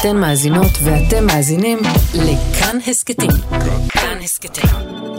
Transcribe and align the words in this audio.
אתן 0.00 0.16
מאזינות 0.16 0.70
ואתם 0.84 1.26
מאזינים 1.26 1.78
לכאן 2.14 2.78
הסכתים. 2.86 3.30
כאן 3.88 4.18
הסכתים, 4.22 4.64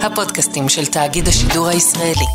הפודקאסטים 0.01 0.69
של 0.69 0.85
תאגיד 0.85 1.27
השידור 1.27 1.67
הישראלי. 1.67 2.25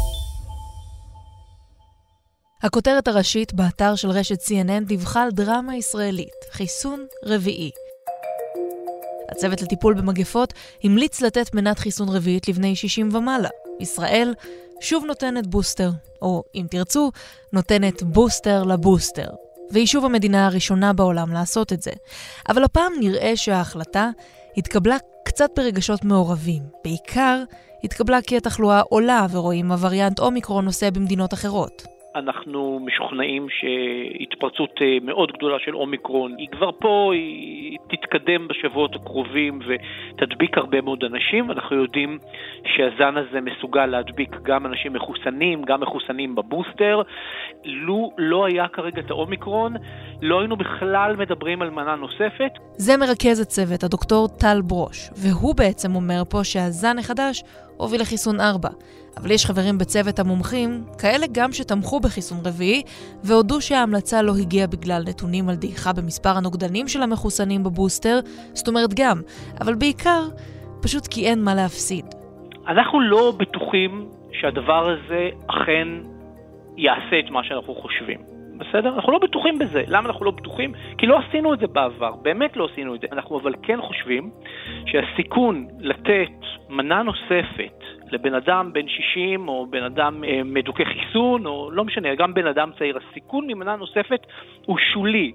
הכותרת 2.62 3.08
הראשית 3.08 3.54
באתר 3.54 3.94
של 3.94 4.10
רשת 4.10 4.40
CNN 4.40 4.84
דיווחה 4.86 5.22
על 5.22 5.30
דרמה 5.30 5.76
ישראלית, 5.76 6.34
חיסון 6.52 7.06
רביעי. 7.24 7.70
הצוות 9.30 9.62
לטיפול 9.62 9.95
במגפות 9.95 10.52
המליץ 10.84 11.20
לתת 11.20 11.54
מנת 11.54 11.79
חיסון 11.79 12.09
רביעית 12.09 12.48
לבני 12.48 12.77
60 12.77 13.09
ומעלה. 13.12 13.48
ישראל 13.80 14.34
שוב 14.80 15.04
נותנת 15.04 15.46
בוסטר, 15.46 15.90
או 16.22 16.43
אם 16.54 16.66
תרצו, 16.70 17.11
נותנת 17.52 18.02
בוסטר 18.02 18.62
לבוסטר. 18.62 19.29
והיא 19.73 19.86
שוב 19.86 20.04
המדינה 20.04 20.46
הראשונה 20.46 20.93
בעולם 20.93 21.32
לעשות 21.32 21.73
את 21.73 21.82
זה. 21.82 21.91
אבל 22.48 22.64
הפעם 22.64 22.92
נראה 23.01 23.37
שההחלטה 23.37 24.10
התקבלה 24.56 24.96
קצת 25.24 25.51
ברגשות 25.56 26.05
מעורבים. 26.05 26.62
בעיקר 26.84 27.42
התקבלה 27.84 28.23
כי 28.23 28.37
התחלואה 28.37 28.80
עולה 28.80 29.27
ורואים 29.30 29.73
הווריאנט 29.73 30.19
אומיקרון 30.19 30.65
נוסע 30.65 30.91
במדינות 30.91 31.34
אחרות. 31.34 32.02
אנחנו 32.15 32.80
משוכנעים 32.84 33.47
שהתפרצות 33.51 34.71
אה, 34.83 34.98
מאוד 35.02 35.33
גדולה 35.33 35.57
של 35.65 35.77
אומיקרון 35.77 36.35
היא 36.38 36.48
כבר 36.48 36.71
פה, 36.80 37.11
היא 37.15 37.79
תתקדם 37.88 38.48
בשבועות 38.48 38.97
הקרובים 38.97 39.61
ותדביק 39.66 40.59
הרבה 40.59 40.80
מאוד 40.80 41.05
אנשים. 41.05 41.51
אנחנו 41.51 41.77
יודעים 41.77 42.19
שהזן 42.66 43.16
הזה 43.16 43.41
מסוגל 43.41 43.87
להדביק 43.87 44.37
גם 44.43 44.66
אנשים 44.66 44.93
מחוסנים, 44.93 45.62
גם 45.62 45.80
מחוסנים 45.80 46.35
בבוסטר. 46.35 47.02
לו 47.65 48.11
לא 48.19 48.47
היה 48.47 48.69
כרגע 48.69 49.01
את 49.01 49.10
האומיקרון, 49.10 49.74
לא 50.23 50.41
היינו 50.41 50.57
בכלל 50.57 51.16
מדברים 51.16 51.63
על 51.63 51.71
מנה 51.71 51.97
נוספת. 51.97 52.52
זה 52.77 52.97
מרכז 52.97 53.41
הצוות, 53.41 53.85
הדוקטור 53.85 54.29
טל 54.41 54.60
ברוש, 54.65 55.10
והוא 55.23 55.54
בעצם 55.57 55.95
אומר 55.95 56.23
פה 56.30 56.45
שהזן 56.45 56.99
החדש 56.99 57.43
הוביל 57.76 58.01
לחיסון 58.01 58.40
4. 58.40 58.68
אבל 59.16 59.30
יש 59.30 59.46
חברים 59.46 59.78
בצוות 59.78 60.18
המומחים, 60.18 60.84
כאלה 60.98 61.26
גם 61.32 61.52
שתמכו 61.52 62.01
בחיסון 62.01 62.38
רביעי, 62.46 62.82
והודו 63.24 63.60
שההמלצה 63.60 64.22
לא 64.22 64.32
הגיעה 64.41 64.66
בגלל 64.66 65.03
נתונים 65.09 65.48
על 65.48 65.54
דעיכה 65.54 65.92
במספר 65.92 66.37
הנוגדנים 66.37 66.88
של 66.88 67.03
המחוסנים 67.03 67.64
בבוסטר, 67.64 68.20
זאת 68.53 68.69
אומרת 68.69 68.94
גם, 68.94 69.20
אבל 69.60 69.75
בעיקר, 69.75 70.22
פשוט 70.82 71.06
כי 71.06 71.26
אין 71.26 71.44
מה 71.44 71.54
להפסיד. 71.54 72.04
אנחנו 72.69 73.00
לא 73.00 73.32
בטוחים 73.37 74.09
שהדבר 74.32 74.91
הזה 74.91 75.28
אכן 75.47 75.88
יעשה 76.76 77.19
את 77.26 77.31
מה 77.31 77.44
שאנחנו 77.44 77.75
חושבים. 77.75 78.41
בסדר? 78.69 78.94
אנחנו 78.94 79.12
לא 79.12 79.19
בטוחים 79.19 79.59
בזה. 79.59 79.82
למה 79.88 80.09
אנחנו 80.09 80.25
לא 80.25 80.31
בטוחים? 80.31 80.72
כי 80.99 81.06
לא 81.06 81.19
עשינו 81.19 81.55
את 81.55 81.59
זה 81.59 81.66
בעבר, 81.66 82.15
באמת 82.22 82.56
לא 82.56 82.69
עשינו 82.72 82.94
את 82.94 83.00
זה. 83.00 83.06
אנחנו 83.12 83.41
אבל 83.41 83.54
כן 83.62 83.81
חושבים 83.81 84.31
שהסיכון 84.87 85.66
לתת 85.81 86.32
מנה 86.69 87.03
נוספת 87.03 87.84
לבן 88.12 88.34
אדם 88.34 88.72
בן 88.72 88.88
60 88.88 89.49
או 89.49 89.66
בן 89.66 89.82
אדם 89.82 90.25
אה, 90.25 90.41
מדוכא 90.44 90.84
חיסון, 90.84 91.47
או 91.47 91.71
לא 91.71 91.84
משנה, 91.84 92.15
גם 92.15 92.34
בן 92.34 92.47
אדם 92.47 92.71
צעיר, 92.78 92.99
הסיכון 92.99 93.47
ממנה 93.47 93.77
נוספת 93.77 94.21
הוא 94.66 94.78
שולי. 94.93 95.32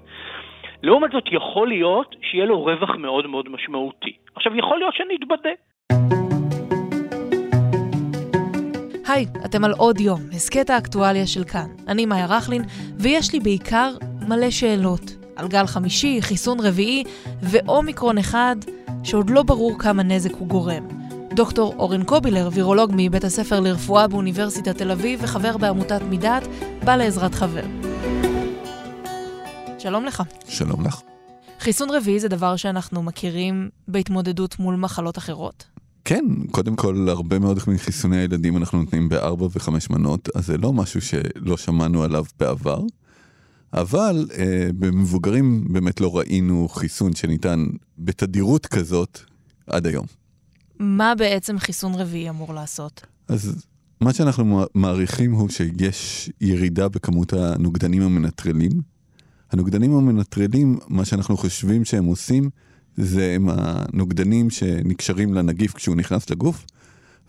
לעומת 0.82 1.10
זאת, 1.10 1.24
יכול 1.32 1.68
להיות 1.68 2.16
שיהיה 2.22 2.44
לו 2.46 2.64
רווח 2.64 2.90
מאוד 2.90 3.26
מאוד 3.26 3.48
משמעותי. 3.48 4.16
עכשיו, 4.34 4.56
יכול 4.56 4.78
להיות 4.78 4.94
שנתבדה. 4.94 5.50
היי, 9.08 9.26
אתם 9.44 9.64
על 9.64 9.72
עוד 9.72 10.00
יום, 10.00 10.20
הסכת 10.32 10.70
האקטואליה 10.70 11.26
של 11.26 11.44
כאן. 11.44 11.68
אני 11.88 12.06
מאיה 12.06 12.26
רכלין, 12.26 12.62
ויש 12.98 13.32
לי 13.32 13.40
בעיקר 13.40 13.94
מלא 14.28 14.50
שאלות. 14.50 15.16
על 15.36 15.48
גל 15.48 15.66
חמישי, 15.66 16.18
חיסון 16.22 16.60
רביעי 16.60 17.04
ואומיקרון 17.42 18.18
אחד, 18.18 18.56
שעוד 19.04 19.30
לא 19.30 19.42
ברור 19.42 19.78
כמה 19.78 20.02
נזק 20.02 20.34
הוא 20.38 20.48
גורם. 20.48 20.88
דוקטור 21.32 21.74
אורן 21.78 22.04
קובילר, 22.04 22.48
וירולוג 22.52 22.90
מבית 22.96 23.24
הספר 23.24 23.60
לרפואה 23.60 24.08
באוניברסיטת 24.08 24.78
תל 24.78 24.90
אביב 24.90 25.20
וחבר 25.22 25.56
בעמותת 25.56 26.02
מידת, 26.02 26.46
בא 26.84 26.96
לעזרת 26.96 27.34
חבר. 27.34 27.64
שלום 29.78 30.04
לך. 30.04 30.22
שלום 30.48 30.86
לך. 30.86 31.00
חיסון 31.60 31.90
רביעי 31.90 32.20
זה 32.20 32.28
דבר 32.28 32.56
שאנחנו 32.56 33.02
מכירים 33.02 33.68
בהתמודדות 33.88 34.58
מול 34.58 34.76
מחלות 34.76 35.18
אחרות? 35.18 35.77
כן, 36.04 36.24
קודם 36.50 36.76
כל, 36.76 37.06
הרבה 37.08 37.38
מאוד 37.38 37.58
מחיסוני 37.66 38.16
הילדים 38.16 38.56
אנחנו 38.56 38.78
נותנים 38.78 39.08
בארבע 39.08 39.48
וחמש 39.52 39.90
מנות, 39.90 40.28
אז 40.34 40.46
זה 40.46 40.58
לא 40.58 40.72
משהו 40.72 41.00
שלא 41.00 41.56
שמענו 41.56 42.02
עליו 42.02 42.24
בעבר. 42.40 42.80
אבל 43.72 44.26
אה, 44.38 44.70
במבוגרים 44.78 45.64
באמת 45.72 46.00
לא 46.00 46.18
ראינו 46.18 46.68
חיסון 46.68 47.14
שניתן 47.14 47.66
בתדירות 47.98 48.66
כזאת 48.66 49.18
עד 49.66 49.86
היום. 49.86 50.06
מה 50.78 51.14
בעצם 51.14 51.58
חיסון 51.58 51.94
רביעי 51.94 52.28
אמור 52.30 52.54
לעשות? 52.54 53.06
אז 53.28 53.66
מה 54.00 54.12
שאנחנו 54.12 54.64
מעריכים 54.74 55.32
הוא 55.32 55.48
שיש 55.48 56.30
ירידה 56.40 56.88
בכמות 56.88 57.32
הנוגדנים 57.32 58.02
המנטרלים. 58.02 58.70
הנוגדנים 59.52 59.94
המנטרלים, 59.94 60.78
מה 60.88 61.04
שאנחנו 61.04 61.36
חושבים 61.36 61.84
שהם 61.84 62.04
עושים, 62.04 62.50
זה 62.98 63.32
הם 63.34 63.48
הנוגדנים 63.52 64.50
שנקשרים 64.50 65.34
לנגיף 65.34 65.74
כשהוא 65.74 65.96
נכנס 65.96 66.30
לגוף, 66.30 66.64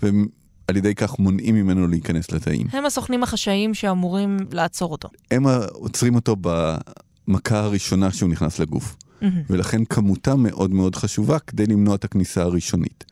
והם 0.01 0.27
על 0.67 0.77
ידי 0.77 0.95
כך 0.95 1.19
מונעים 1.19 1.55
ממנו 1.55 1.87
להיכנס 1.87 2.31
לתאים. 2.31 2.67
הם 2.71 2.85
הסוכנים 2.85 3.23
החשאיים 3.23 3.73
שאמורים 3.73 4.37
לעצור 4.51 4.91
אותו. 4.91 5.09
הם 5.31 5.45
עוצרים 5.73 6.15
אותו 6.15 6.35
במכה 6.41 7.59
הראשונה 7.59 8.11
שהוא 8.11 8.29
נכנס 8.29 8.59
לגוף. 8.59 8.95
Mm-hmm. 8.95 9.25
ולכן 9.49 9.85
כמותם 9.85 10.43
מאוד 10.43 10.73
מאוד 10.73 10.95
חשובה 10.95 11.39
כדי 11.39 11.65
למנוע 11.65 11.95
את 11.95 12.03
הכניסה 12.03 12.41
הראשונית. 12.41 13.05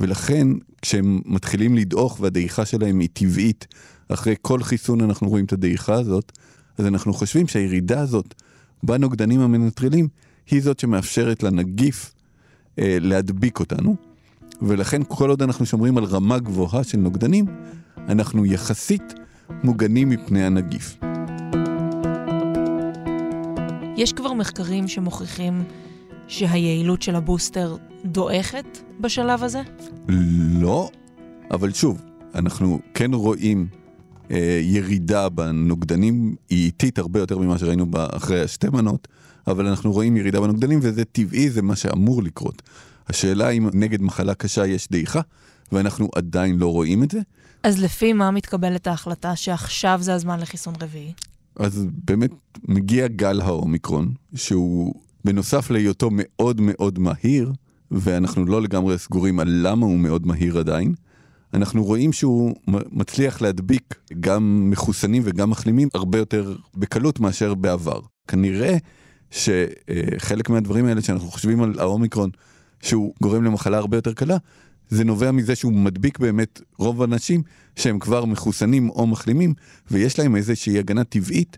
ולכן 0.00 0.48
כשהם 0.82 1.20
מתחילים 1.24 1.76
לדעוך 1.76 2.20
והדעיכה 2.20 2.66
שלהם 2.66 3.00
היא 3.00 3.08
טבעית, 3.12 3.66
אחרי 4.08 4.34
כל 4.42 4.62
חיסון 4.62 5.00
אנחנו 5.00 5.28
רואים 5.28 5.44
את 5.44 5.52
הדעיכה 5.52 5.94
הזאת, 5.94 6.32
אז 6.78 6.86
אנחנו 6.86 7.14
חושבים 7.14 7.48
שהירידה 7.48 8.00
הזאת 8.00 8.34
בנוגדנים 8.82 9.40
המנטרלים 9.40 10.08
היא 10.50 10.62
זאת 10.62 10.78
שמאפשרת 10.78 11.42
לנגיף 11.42 12.14
אה, 12.78 12.96
להדביק 13.00 13.60
אותנו, 13.60 13.96
ולכן 14.62 15.02
כל 15.08 15.30
עוד 15.30 15.42
אנחנו 15.42 15.66
שומרים 15.66 15.98
על 15.98 16.04
רמה 16.04 16.38
גבוהה 16.38 16.84
של 16.84 16.98
נוגדנים, 16.98 17.46
אנחנו 18.08 18.46
יחסית 18.46 19.14
מוגנים 19.64 20.08
מפני 20.08 20.44
הנגיף. 20.44 20.96
יש 23.96 24.12
כבר 24.12 24.32
מחקרים 24.32 24.88
שמוכיחים 24.88 25.64
שהיעילות 26.28 27.02
של 27.02 27.16
הבוסטר 27.16 27.76
דועכת 28.04 28.78
בשלב 29.00 29.44
הזה? 29.44 29.62
לא, 30.60 30.90
אבל 31.50 31.72
שוב, 31.72 32.02
אנחנו 32.34 32.80
כן 32.94 33.14
רואים 33.14 33.66
אה, 34.30 34.60
ירידה 34.62 35.28
בנוגדנים, 35.28 36.34
היא 36.50 36.64
איטית 36.64 36.98
הרבה 36.98 37.20
יותר 37.20 37.38
ממה 37.38 37.58
שראינו 37.58 37.86
אחרי 37.94 38.40
השתי 38.40 38.68
מנות, 38.72 39.08
אבל 39.46 39.66
אנחנו 39.66 39.92
רואים 39.92 40.16
ירידה 40.16 40.40
בנוגדנים 40.40 40.78
וזה 40.82 41.04
טבעי, 41.04 41.50
זה 41.50 41.62
מה 41.62 41.76
שאמור 41.76 42.22
לקרות. 42.22 42.62
השאלה 43.08 43.50
אם 43.50 43.68
נגד 43.72 44.02
מחלה 44.02 44.34
קשה 44.34 44.66
יש 44.66 44.88
דעיכה, 44.90 45.20
ואנחנו 45.72 46.08
עדיין 46.14 46.58
לא 46.58 46.72
רואים 46.72 47.02
את 47.02 47.10
זה. 47.10 47.20
אז 47.62 47.82
לפי 47.82 48.12
מה 48.12 48.30
מתקבלת 48.30 48.86
ההחלטה 48.86 49.36
שעכשיו 49.36 49.98
זה 50.02 50.14
הזמן 50.14 50.40
לחיסון 50.40 50.74
רביעי? 50.80 51.12
אז 51.56 51.86
באמת 52.04 52.30
מגיע 52.68 53.08
גל 53.08 53.40
האומיקרון, 53.40 54.12
שהוא 54.34 54.94
בנוסף 55.24 55.70
להיותו 55.70 56.08
מאוד 56.12 56.60
מאוד 56.60 56.98
מהיר, 56.98 57.52
ואנחנו 57.90 58.44
לא 58.46 58.62
לגמרי 58.62 58.98
סגורים 58.98 59.40
על 59.40 59.48
למה 59.62 59.86
הוא 59.86 59.98
מאוד 59.98 60.26
מהיר 60.26 60.58
עדיין, 60.58 60.94
אנחנו 61.54 61.84
רואים 61.84 62.12
שהוא 62.12 62.54
מצליח 62.66 63.42
להדביק 63.42 63.94
גם 64.20 64.70
מחוסנים 64.70 65.22
וגם 65.24 65.50
מחלימים 65.50 65.88
הרבה 65.94 66.18
יותר 66.18 66.56
בקלות 66.74 67.20
מאשר 67.20 67.54
בעבר. 67.54 68.00
כנראה 68.28 68.76
שחלק 69.30 70.50
מהדברים 70.50 70.86
האלה 70.86 71.02
שאנחנו 71.02 71.30
חושבים 71.30 71.62
על 71.62 71.74
האומיקרון, 71.78 72.30
שהוא 72.82 73.14
גורם 73.22 73.44
למחלה 73.44 73.78
הרבה 73.78 73.96
יותר 73.96 74.12
קלה, 74.12 74.36
זה 74.88 75.04
נובע 75.04 75.30
מזה 75.30 75.56
שהוא 75.56 75.72
מדביק 75.72 76.18
באמת 76.18 76.60
רוב 76.78 77.02
האנשים 77.02 77.42
שהם 77.76 77.98
כבר 77.98 78.24
מחוסנים 78.24 78.90
או 78.90 79.06
מחלימים, 79.06 79.54
ויש 79.90 80.18
להם 80.18 80.36
איזושהי 80.36 80.78
הגנה 80.78 81.04
טבעית 81.04 81.56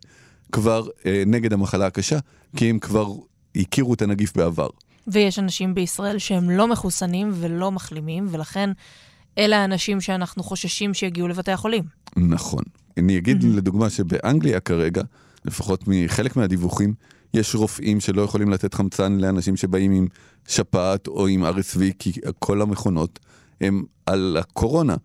כבר 0.52 0.88
אה, 1.06 1.22
נגד 1.26 1.52
המחלה 1.52 1.86
הקשה, 1.86 2.18
כי 2.56 2.70
הם 2.70 2.78
כבר 2.78 3.12
הכירו 3.56 3.94
את 3.94 4.02
הנגיף 4.02 4.36
בעבר. 4.36 4.68
ויש 5.06 5.38
אנשים 5.38 5.74
בישראל 5.74 6.18
שהם 6.18 6.50
לא 6.50 6.68
מחוסנים 6.68 7.30
ולא 7.34 7.72
מחלימים, 7.72 8.26
ולכן 8.30 8.70
אלה 9.38 9.58
האנשים 9.62 10.00
שאנחנו 10.00 10.42
חוששים 10.42 10.94
שיגיעו 10.94 11.28
לבתי 11.28 11.52
החולים. 11.52 11.84
נכון. 12.16 12.62
אני 12.96 13.18
אגיד 13.18 13.42
mm-hmm. 13.42 13.46
לדוגמה 13.46 13.90
שבאנגליה 13.90 14.60
כרגע, 14.60 15.02
לפחות 15.44 15.84
מחלק 15.86 16.36
מהדיווחים, 16.36 16.94
יש 17.34 17.54
רופאים 17.54 18.00
שלא 18.00 18.22
יכולים 18.22 18.50
לתת 18.50 18.74
חמצן 18.74 19.18
לאנשים 19.20 19.56
שבאים 19.56 19.92
עם 19.92 20.06
שפעת 20.48 21.06
או 21.06 21.26
עם 21.26 21.44
RSV, 21.44 21.80
כי 21.98 22.12
כל 22.38 22.62
המכונות 22.62 23.18
הם 23.60 23.82
על 24.06 24.36
הקורונה. 24.40 24.96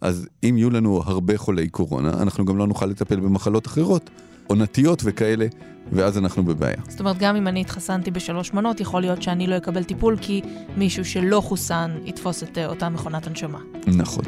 אז 0.00 0.28
אם 0.44 0.54
יהיו 0.56 0.70
לנו 0.70 1.02
הרבה 1.04 1.38
חולי 1.38 1.68
קורונה, 1.68 2.10
אנחנו 2.22 2.44
גם 2.44 2.58
לא 2.58 2.66
נוכל 2.66 2.86
לטפל 2.86 3.20
במחלות 3.20 3.66
אחרות, 3.66 4.10
עונתיות 4.46 5.02
וכאלה, 5.04 5.46
ואז 5.92 6.18
אנחנו 6.18 6.44
בבעיה. 6.44 6.76
זאת 6.88 7.00
אומרת, 7.00 7.18
גם 7.18 7.36
אם 7.36 7.48
אני 7.48 7.60
התחסנתי 7.60 8.10
בשלוש 8.10 8.52
מנות, 8.52 8.80
יכול 8.80 9.00
להיות 9.00 9.22
שאני 9.22 9.46
לא 9.46 9.56
אקבל 9.56 9.84
טיפול 9.84 10.16
כי 10.20 10.42
מישהו 10.76 11.04
שלא 11.04 11.40
חוסן 11.40 11.90
יתפוס 12.04 12.42
את 12.42 12.58
אה, 12.58 12.66
אותה 12.66 12.88
מכונת 12.88 13.26
הנשמה. 13.26 13.58
נכון. 13.86 14.24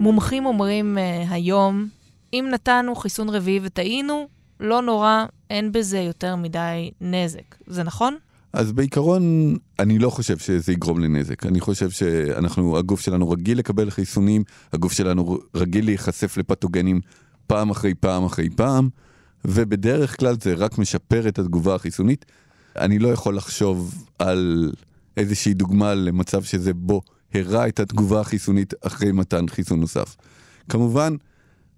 מומחים 0.00 0.46
אומרים 0.46 0.98
uh, 0.98 1.32
היום, 1.32 1.88
אם 2.32 2.48
נתנו 2.52 2.94
חיסון 2.94 3.28
רביעי 3.28 3.60
וטעינו, 3.62 4.28
לא 4.60 4.82
נורא, 4.82 5.24
אין 5.50 5.72
בזה 5.72 5.98
יותר 5.98 6.36
מדי 6.36 6.90
נזק. 7.00 7.56
זה 7.66 7.82
נכון? 7.82 8.16
אז 8.52 8.72
בעיקרון, 8.72 9.54
אני 9.78 9.98
לא 9.98 10.10
חושב 10.10 10.38
שזה 10.38 10.72
יגרום 10.72 11.00
לנזק. 11.00 11.46
אני 11.46 11.60
חושב 11.60 11.90
שאנחנו, 11.90 12.78
הגוף 12.78 13.00
שלנו 13.00 13.30
רגיל 13.30 13.58
לקבל 13.58 13.90
חיסונים, 13.90 14.44
הגוף 14.72 14.92
שלנו 14.92 15.38
רגיל 15.54 15.84
להיחשף 15.84 16.36
לפתוגנים 16.36 17.00
פעם 17.46 17.70
אחרי 17.70 17.94
פעם 17.94 18.24
אחרי 18.24 18.50
פעם, 18.50 18.88
ובדרך 19.44 20.20
כלל 20.20 20.36
זה 20.42 20.54
רק 20.54 20.78
משפר 20.78 21.28
את 21.28 21.38
התגובה 21.38 21.74
החיסונית. 21.74 22.24
אני 22.76 22.98
לא 22.98 23.08
יכול 23.08 23.36
לחשוב 23.36 24.04
על 24.18 24.72
איזושהי 25.16 25.54
דוגמה 25.54 25.94
למצב 25.94 26.42
שזה 26.42 26.74
בו 26.74 27.00
הרע 27.34 27.68
את 27.68 27.80
התגובה 27.80 28.20
החיסונית 28.20 28.74
אחרי 28.80 29.12
מתן 29.12 29.48
חיסון 29.48 29.80
נוסף. 29.80 30.16
כמובן 30.68 31.14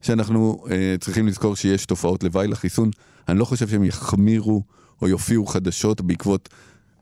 שאנחנו 0.03 0.65
uh, 0.65 0.71
צריכים 1.01 1.27
לזכור 1.27 1.57
שיש 1.57 1.87
תופעות 1.87 2.25
לוואי 2.25 2.49
לחיסון, 2.49 2.91
אני 3.29 3.39
לא 3.39 3.45
חושב 3.45 3.69
שהם 3.69 3.85
יחמירו 3.85 4.63
או 5.03 5.09
יופיעו 5.09 5.47
חדשות 5.47 6.01
בעקבות 6.01 6.49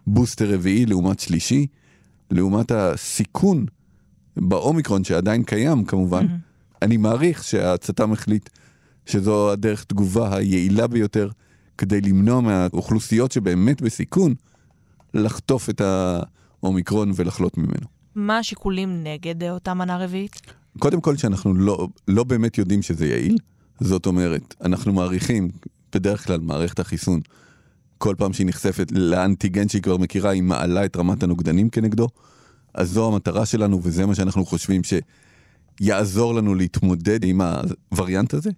בוסטר 0.06 0.54
רביעי 0.54 0.86
לעומת 0.86 1.20
שלישי, 1.20 1.66
לעומת 2.30 2.70
הסיכון 2.70 3.66
באומיקרון 4.36 5.04
שעדיין 5.04 5.42
קיים 5.42 5.84
כמובן. 5.84 6.26
Mm-hmm. 6.26 6.78
אני 6.82 6.96
מעריך 6.96 7.44
שהצט"ם 7.44 8.12
החליט 8.12 8.48
שזו 9.06 9.52
הדרך 9.52 9.84
תגובה 9.84 10.36
היעילה 10.36 10.86
ביותר 10.86 11.28
כדי 11.78 12.00
למנוע 12.00 12.40
מהאוכלוסיות 12.40 13.32
שבאמת 13.32 13.82
בסיכון 13.82 14.34
לחטוף 15.14 15.70
את 15.70 15.82
האומיקרון 15.84 17.12
ולחלות 17.14 17.58
ממנו. 17.58 17.86
מה 18.14 18.38
השיקולים 18.38 19.02
נגד 19.02 19.44
אותה 19.44 19.74
מנה 19.74 19.98
רביעית? 19.98 20.40
קודם 20.78 21.00
כל 21.00 21.16
שאנחנו 21.16 21.54
לא, 21.54 21.88
לא 22.08 22.24
באמת 22.24 22.58
יודעים 22.58 22.82
שזה 22.82 23.06
יעיל. 23.06 23.38
זאת 23.80 24.06
אומרת, 24.06 24.54
אנחנו 24.64 24.92
מעריכים, 24.92 25.50
בדרך 25.94 26.26
כלל 26.26 26.40
מערכת 26.40 26.78
החיסון, 26.78 27.20
כל 27.98 28.14
פעם 28.18 28.32
שהיא 28.32 28.46
נחשפת 28.46 28.92
לאנטיגן 28.92 29.68
שהיא 29.68 29.82
כבר 29.82 29.96
מכירה, 29.96 30.30
היא 30.30 30.42
מעלה 30.42 30.84
את 30.84 30.96
רמת 30.96 31.22
הנוגדנים 31.22 31.70
כנגדו. 31.70 32.08
אז 32.74 32.90
זו 32.90 33.12
המטרה 33.12 33.46
שלנו 33.46 33.80
וזה 33.82 34.06
מה 34.06 34.14
שאנחנו 34.14 34.46
חושבים 34.46 34.82
שיעזור 35.80 36.34
לנו 36.34 36.54
להתמודד 36.54 37.24
עם 37.24 37.40
הווריאנט 37.90 38.34
הזה. 38.34 38.50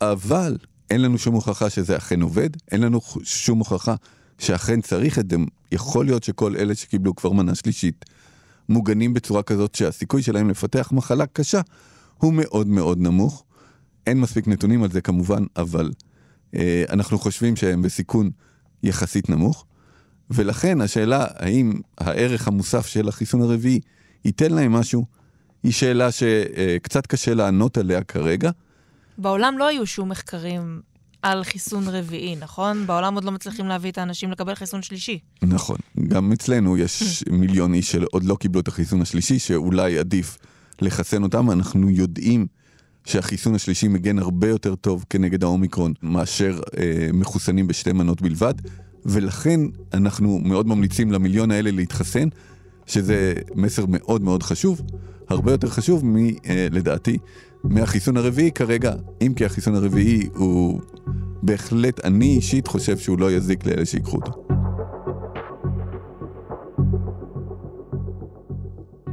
אבל 0.00 0.56
אין 0.90 1.02
לנו 1.02 1.18
שום 1.18 1.34
הוכחה 1.34 1.70
שזה 1.70 1.96
אכן 1.96 2.22
עובד, 2.22 2.50
אין 2.70 2.80
לנו 2.80 3.00
שום 3.22 3.58
הוכחה 3.58 3.94
שאכן 4.38 4.80
צריך 4.80 5.18
את 5.18 5.30
זה. 5.30 5.36
יכול 5.72 6.04
להיות 6.06 6.24
שכל 6.24 6.56
אלה 6.56 6.74
שקיבלו 6.74 7.14
כבר 7.14 7.32
מנה 7.32 7.54
שלישית 7.54 8.04
מוגנים 8.70 9.14
בצורה 9.14 9.42
כזאת 9.42 9.74
שהסיכוי 9.74 10.22
שלהם 10.22 10.50
לפתח 10.50 10.92
מחלה 10.92 11.26
קשה 11.26 11.60
הוא 12.18 12.32
מאוד 12.32 12.66
מאוד 12.66 12.98
נמוך. 12.98 13.44
אין 14.06 14.20
מספיק 14.20 14.48
נתונים 14.48 14.82
על 14.82 14.90
זה 14.90 15.00
כמובן, 15.00 15.44
אבל 15.56 15.90
אה, 16.54 16.84
אנחנו 16.90 17.18
חושבים 17.18 17.56
שהם 17.56 17.82
בסיכון 17.82 18.30
יחסית 18.82 19.28
נמוך. 19.30 19.66
ולכן 20.30 20.80
השאלה 20.80 21.26
האם 21.34 21.80
הערך 21.98 22.48
המוסף 22.48 22.86
של 22.86 23.08
החיסון 23.08 23.42
הרביעי 23.42 23.80
ייתן 24.24 24.52
להם 24.52 24.72
משהו, 24.72 25.04
היא 25.62 25.72
שאלה 25.72 26.08
שקצת 26.10 27.06
קשה 27.06 27.34
לענות 27.34 27.78
עליה 27.78 28.02
כרגע. 28.04 28.50
בעולם 29.18 29.58
לא 29.58 29.66
היו 29.66 29.86
שום 29.86 30.08
מחקרים 30.08 30.80
על 31.22 31.44
חיסון 31.44 31.88
רביעי, 31.88 32.36
נכון? 32.36 32.86
בעולם 32.86 33.14
עוד 33.14 33.24
לא 33.24 33.32
מצליחים 33.32 33.66
להביא 33.66 33.90
את 33.90 33.98
האנשים 33.98 34.30
לקבל 34.30 34.54
חיסון 34.54 34.82
שלישי. 34.82 35.18
נכון. 35.42 35.76
גם 36.08 36.32
אצלנו 36.32 36.76
יש 36.76 37.02
מיליון 37.40 37.74
איש 37.74 37.92
שעוד 37.92 38.24
לא 38.24 38.34
קיבלו 38.34 38.60
את 38.60 38.68
החיסון 38.68 39.02
השלישי, 39.02 39.38
שאולי 39.38 39.98
עדיף 39.98 40.38
לחסן 40.80 41.22
אותם. 41.22 41.50
אנחנו 41.50 41.90
יודעים 41.90 42.46
שהחיסון 43.04 43.54
השלישי 43.54 43.88
מגן 43.88 44.18
הרבה 44.18 44.48
יותר 44.48 44.74
טוב 44.74 45.04
כנגד 45.10 45.44
האומיקרון 45.44 45.92
מאשר 46.02 46.60
אה, 46.78 47.08
מחוסנים 47.12 47.66
בשתי 47.66 47.92
מנות 47.92 48.22
בלבד, 48.22 48.54
ולכן 49.04 49.60
אנחנו 49.94 50.38
מאוד 50.38 50.66
ממליצים 50.66 51.12
למיליון 51.12 51.50
האלה 51.50 51.70
להתחסן, 51.70 52.28
שזה 52.86 53.34
מסר 53.54 53.84
מאוד 53.88 54.22
מאוד 54.22 54.42
חשוב, 54.42 54.82
הרבה 55.28 55.52
יותר 55.52 55.68
חשוב 55.68 56.06
מ, 56.06 56.16
אה, 56.16 56.66
לדעתי, 56.70 57.18
מהחיסון 57.64 58.16
הרביעי 58.16 58.52
כרגע, 58.52 58.92
אם 59.22 59.32
כי 59.36 59.44
החיסון 59.44 59.74
הרביעי 59.74 60.28
הוא 60.34 60.80
בהחלט, 61.42 62.04
אני 62.04 62.26
אישית 62.36 62.68
חושב 62.68 62.98
שהוא 62.98 63.18
לא 63.18 63.32
יזיק 63.32 63.66
לאלה 63.66 63.86
שיקחו 63.86 64.16
אותו. 64.16 64.46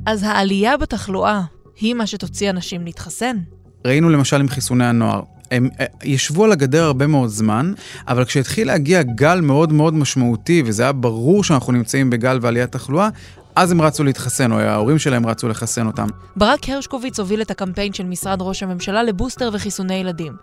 אז 0.06 0.24
העלייה 0.24 0.78
בתחלואה 0.78 1.42
היא 1.80 1.94
מה 1.94 2.08
שתוציא 2.08 2.50
אנשים 2.50 2.86
להתחסן? 2.86 3.38
ראינו 3.86 4.10
למשל 4.10 4.42
עם 4.42 4.48
חיסוני 4.48 4.86
הנוער. 4.86 5.22
הם 5.52 5.70
אה, 5.80 5.86
ישבו 6.04 6.46
על 6.46 6.52
הגדר 6.52 6.84
הרבה 6.84 7.08
מאוד 7.08 7.30
זמן, 7.30 7.74
אבל 8.08 8.26
כשהתחיל 8.26 8.68
להגיע 8.68 9.02
גל 9.02 9.42
מאוד 9.42 9.74
מאוד 9.74 9.94
משמעותי, 9.94 10.64
וזה 10.66 10.84
היה 10.84 10.92
ברור 10.92 11.44
שאנחנו 11.44 11.74
נמצאים 11.74 12.10
בגל 12.10 12.40
ועליית 12.42 12.72
תחלואה, 12.72 13.10
אז 13.58 13.72
הם 13.72 13.82
רצו 13.82 14.04
להתחסן, 14.04 14.52
או 14.52 14.60
ההורים 14.60 15.00
שלהם 15.00 15.26
רצו 15.26 15.48
לחסן 15.48 15.88
אותם. 15.88 16.08
ברק 16.36 16.70
הרשקוביץ 16.70 17.20
הוביל 17.20 17.42
את 17.42 17.52
הקמפיין 17.52 17.94
של 17.94 18.04
משרד 18.04 18.42
ראש 18.42 18.64
הממשלה 18.64 19.04
לבוסטר 19.04 19.50
וחיסוני 19.54 19.94
ילדים. 19.94 20.36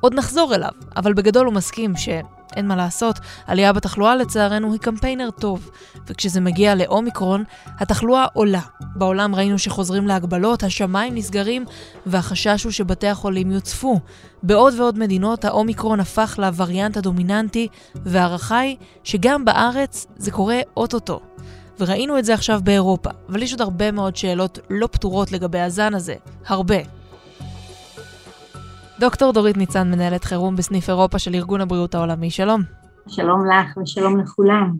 עוד 0.00 0.14
נחזור 0.14 0.54
אליו, 0.54 0.70
אבל 0.96 1.12
בגדול 1.12 1.46
הוא 1.46 1.54
מסכים 1.54 1.96
שאין 1.96 2.68
מה 2.68 2.76
לעשות, 2.76 3.18
עלייה 3.46 3.72
בתחלואה 3.72 4.16
לצערנו 4.16 4.72
היא 4.72 4.80
קמפיינר 4.80 5.30
טוב, 5.30 5.70
וכשזה 6.06 6.40
מגיע 6.40 6.74
לאומיקרון, 6.74 7.44
התחלואה 7.66 8.26
עולה. 8.32 8.60
בעולם 8.96 9.34
ראינו 9.34 9.58
שחוזרים 9.58 10.06
להגבלות, 10.06 10.62
השמיים 10.62 11.14
נסגרים, 11.14 11.64
והחשש 12.06 12.64
הוא 12.64 12.72
שבתי 12.72 13.08
החולים 13.08 13.50
יוצפו. 13.50 14.00
בעוד 14.42 14.80
ועוד 14.80 14.98
מדינות 14.98 15.44
האומיקרון 15.44 16.00
הפך 16.00 16.34
לווריאנט 16.38 16.96
הדומיננטי, 16.96 17.68
וההערכה 17.94 18.58
היא 18.58 18.76
שגם 19.04 19.44
בארץ 19.44 20.06
זה 20.16 20.30
קורה 20.30 20.60
אוטוטו. 20.76 21.20
וראינו 21.80 22.18
את 22.18 22.24
זה 22.24 22.34
עכשיו 22.34 22.60
באירופה, 22.64 23.10
אבל 23.28 23.42
יש 23.42 23.52
עוד 23.52 23.60
הרבה 23.60 23.92
מאוד 23.92 24.16
שאלות 24.16 24.58
לא 24.70 24.86
פתורות 24.86 25.32
לגבי 25.32 25.60
הזן 25.60 25.94
הזה. 25.94 26.14
הרבה. 26.46 26.76
דוקטור 29.00 29.32
דורית 29.32 29.56
ניצן, 29.56 29.90
מנהלת 29.90 30.24
חירום 30.24 30.56
בסניף 30.56 30.88
אירופה 30.88 31.18
של 31.18 31.34
ארגון 31.34 31.60
הבריאות 31.60 31.94
העולמי, 31.94 32.30
שלום. 32.30 32.60
שלום 33.08 33.46
לך 33.46 33.76
ושלום 33.76 34.20
לכולם. 34.20 34.72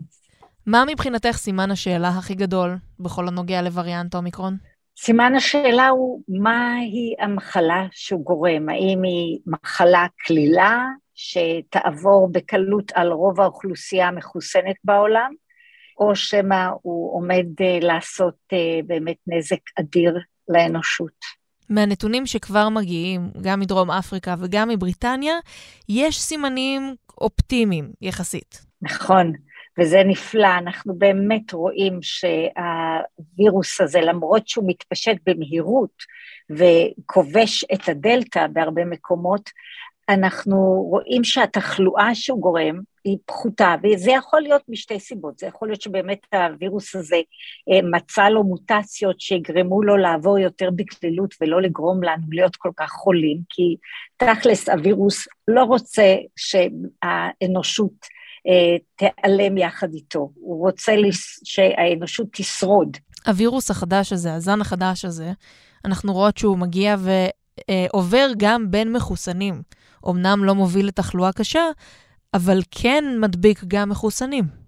מה 0.67 0.83
מבחינתך 0.87 1.37
סימן 1.37 1.71
השאלה 1.71 2.09
הכי 2.09 2.35
גדול 2.35 2.77
בכל 2.99 3.27
הנוגע 3.27 3.61
לווריאנט 3.61 4.15
אומיקרון? 4.15 4.57
סימן 4.97 5.35
השאלה 5.35 5.89
הוא 5.89 6.21
מהי 6.27 7.15
המחלה 7.19 7.87
שהוא 7.91 8.25
גורם, 8.25 8.69
האם 8.69 9.03
היא 9.03 9.39
מחלה 9.47 10.05
קלילה 10.17 10.85
שתעבור 11.15 12.29
בקלות 12.31 12.91
על 12.95 13.11
רוב 13.11 13.41
האוכלוסייה 13.41 14.07
המחוסנת 14.07 14.75
בעולם, 14.83 15.33
או 15.99 16.15
שמא 16.15 16.69
הוא 16.81 17.15
עומד 17.15 17.45
אה, 17.61 17.79
לעשות 17.81 18.35
אה, 18.53 18.79
באמת 18.85 19.17
נזק 19.27 19.59
אדיר 19.79 20.17
לאנושות. 20.49 21.43
מהנתונים 21.69 22.25
שכבר 22.25 22.69
מגיעים, 22.69 23.21
גם 23.41 23.59
מדרום 23.59 23.91
אפריקה 23.91 24.35
וגם 24.39 24.69
מבריטניה, 24.69 25.35
יש 25.89 26.21
סימנים 26.21 26.95
אופטימיים 27.21 27.91
יחסית. 28.01 28.65
נכון, 28.81 29.33
וזה 29.79 30.01
נפלא. 30.05 30.57
אנחנו 30.57 30.95
באמת 30.95 31.53
רואים 31.53 31.99
שהווירוס 32.01 33.81
הזה, 33.81 34.01
למרות 34.01 34.47
שהוא 34.47 34.65
מתפשט 34.67 35.15
במהירות 35.25 36.03
וכובש 36.49 37.65
את 37.73 37.89
הדלתא 37.89 38.47
בהרבה 38.47 38.85
מקומות, 38.85 39.49
אנחנו 40.09 40.87
רואים 40.89 41.23
שהתחלואה 41.23 42.15
שהוא 42.15 42.41
גורם 42.41 42.79
היא 43.03 43.17
פחותה, 43.25 43.75
וזה 43.83 44.11
יכול 44.11 44.41
להיות 44.41 44.61
משתי 44.69 44.99
סיבות, 44.99 45.39
זה 45.39 45.47
יכול 45.47 45.67
להיות 45.67 45.81
שבאמת 45.81 46.19
הווירוס 46.33 46.95
הזה 46.95 47.15
אה, 47.71 47.89
מצא 47.91 48.29
לו 48.29 48.43
מוטציות 48.43 49.19
שיגרמו 49.19 49.83
לו 49.83 49.97
לעבור 49.97 50.39
יותר 50.39 50.69
בקלילות 50.75 51.35
ולא 51.41 51.61
לגרום 51.61 52.03
לנו 52.03 52.23
להיות 52.31 52.55
כל 52.55 52.71
כך 52.77 52.89
חולים, 52.91 53.37
כי 53.49 53.75
תכלס 54.17 54.69
הווירוס 54.69 55.27
לא 55.47 55.63
רוצה 55.63 56.15
שהאנושות 56.35 58.05
אה, 58.47 58.77
תיעלם 58.95 59.57
יחד 59.57 59.93
איתו, 59.93 60.31
הוא 60.35 60.59
רוצה 60.67 60.93
שהאנושות 61.43 62.27
תשרוד. 62.31 62.97
הווירוס 63.27 63.71
החדש 63.71 64.13
הזה, 64.13 64.33
הזן 64.33 64.61
החדש 64.61 65.05
הזה, 65.05 65.31
אנחנו 65.85 66.13
רואות 66.13 66.37
שהוא 66.37 66.57
מגיע 66.57 66.95
ועובר 66.99 68.27
גם 68.37 68.71
בין 68.71 68.93
מחוסנים. 68.93 69.61
אמנם 70.09 70.43
לא 70.43 70.55
מוביל 70.55 70.87
לתחלואה 70.87 71.31
קשה, 71.31 71.63
אבל 72.33 72.59
כן 72.71 73.03
מדביק 73.19 73.59
גם 73.67 73.89
מחוסנים. 73.89 74.63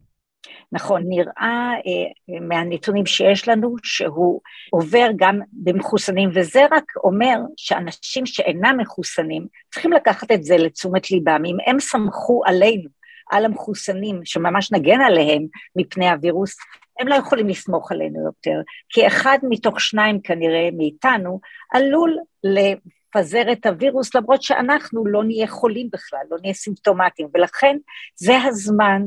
נכון, 0.71 1.03
נראה 1.07 1.71
אה, 1.85 2.39
מהנתונים 2.41 3.05
שיש 3.05 3.47
לנו 3.47 3.75
שהוא 3.83 4.41
עובר 4.71 5.07
גם 5.15 5.39
במחוסנים, 5.53 6.29
וזה 6.33 6.65
רק 6.71 6.83
אומר 7.03 7.39
שאנשים 7.57 8.25
שאינם 8.25 8.77
מחוסנים 8.79 9.47
צריכים 9.73 9.93
לקחת 9.93 10.31
את 10.31 10.43
זה 10.43 10.57
לתשומת 10.57 11.11
ליבם. 11.11 11.41
אם 11.45 11.57
הם 11.67 11.79
סמכו 11.79 12.41
עלינו, 12.45 12.89
על 13.31 13.45
המחוסנים, 13.45 14.21
שממש 14.23 14.71
נגן 14.71 15.01
עליהם 15.01 15.45
מפני 15.75 16.09
הווירוס, 16.09 16.55
הם 16.99 17.07
לא 17.07 17.15
יכולים 17.15 17.47
לסמוך 17.47 17.91
עלינו 17.91 18.25
יותר, 18.25 18.61
כי 18.89 19.07
אחד 19.07 19.37
מתוך 19.49 19.81
שניים 19.81 20.21
כנראה 20.21 20.69
מאיתנו 20.77 21.39
עלול 21.73 22.17
לפזר 23.15 23.51
את 23.51 23.65
הווירוס, 23.65 24.15
למרות 24.15 24.41
שאנחנו 24.41 25.05
לא 25.05 25.23
נהיה 25.23 25.47
חולים 25.47 25.89
בכלל, 25.93 26.19
לא 26.31 26.37
נהיה 26.41 26.53
סימפטומטיים, 26.53 27.27
ולכן 27.33 27.77
זה 28.15 28.37
הזמן 28.41 29.01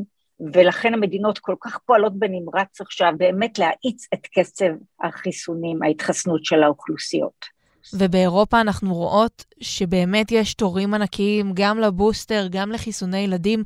ולכן 0.52 0.94
המדינות 0.94 1.38
כל 1.38 1.54
כך 1.60 1.78
פועלות 1.78 2.18
בנמרץ 2.18 2.80
עכשיו 2.80 3.12
באמת 3.16 3.58
להאיץ 3.58 4.06
את 4.14 4.26
קצב 4.26 4.70
החיסונים, 5.02 5.82
ההתחסנות 5.82 6.44
של 6.44 6.62
האוכלוסיות. 6.62 7.58
ובאירופה 7.94 8.60
אנחנו 8.60 8.94
רואות 8.94 9.44
שבאמת 9.60 10.32
יש 10.32 10.54
תורים 10.54 10.94
ענקיים 10.94 11.50
גם 11.54 11.78
לבוסטר, 11.78 12.46
גם 12.50 12.70
לחיסוני 12.72 13.18
ילדים. 13.18 13.64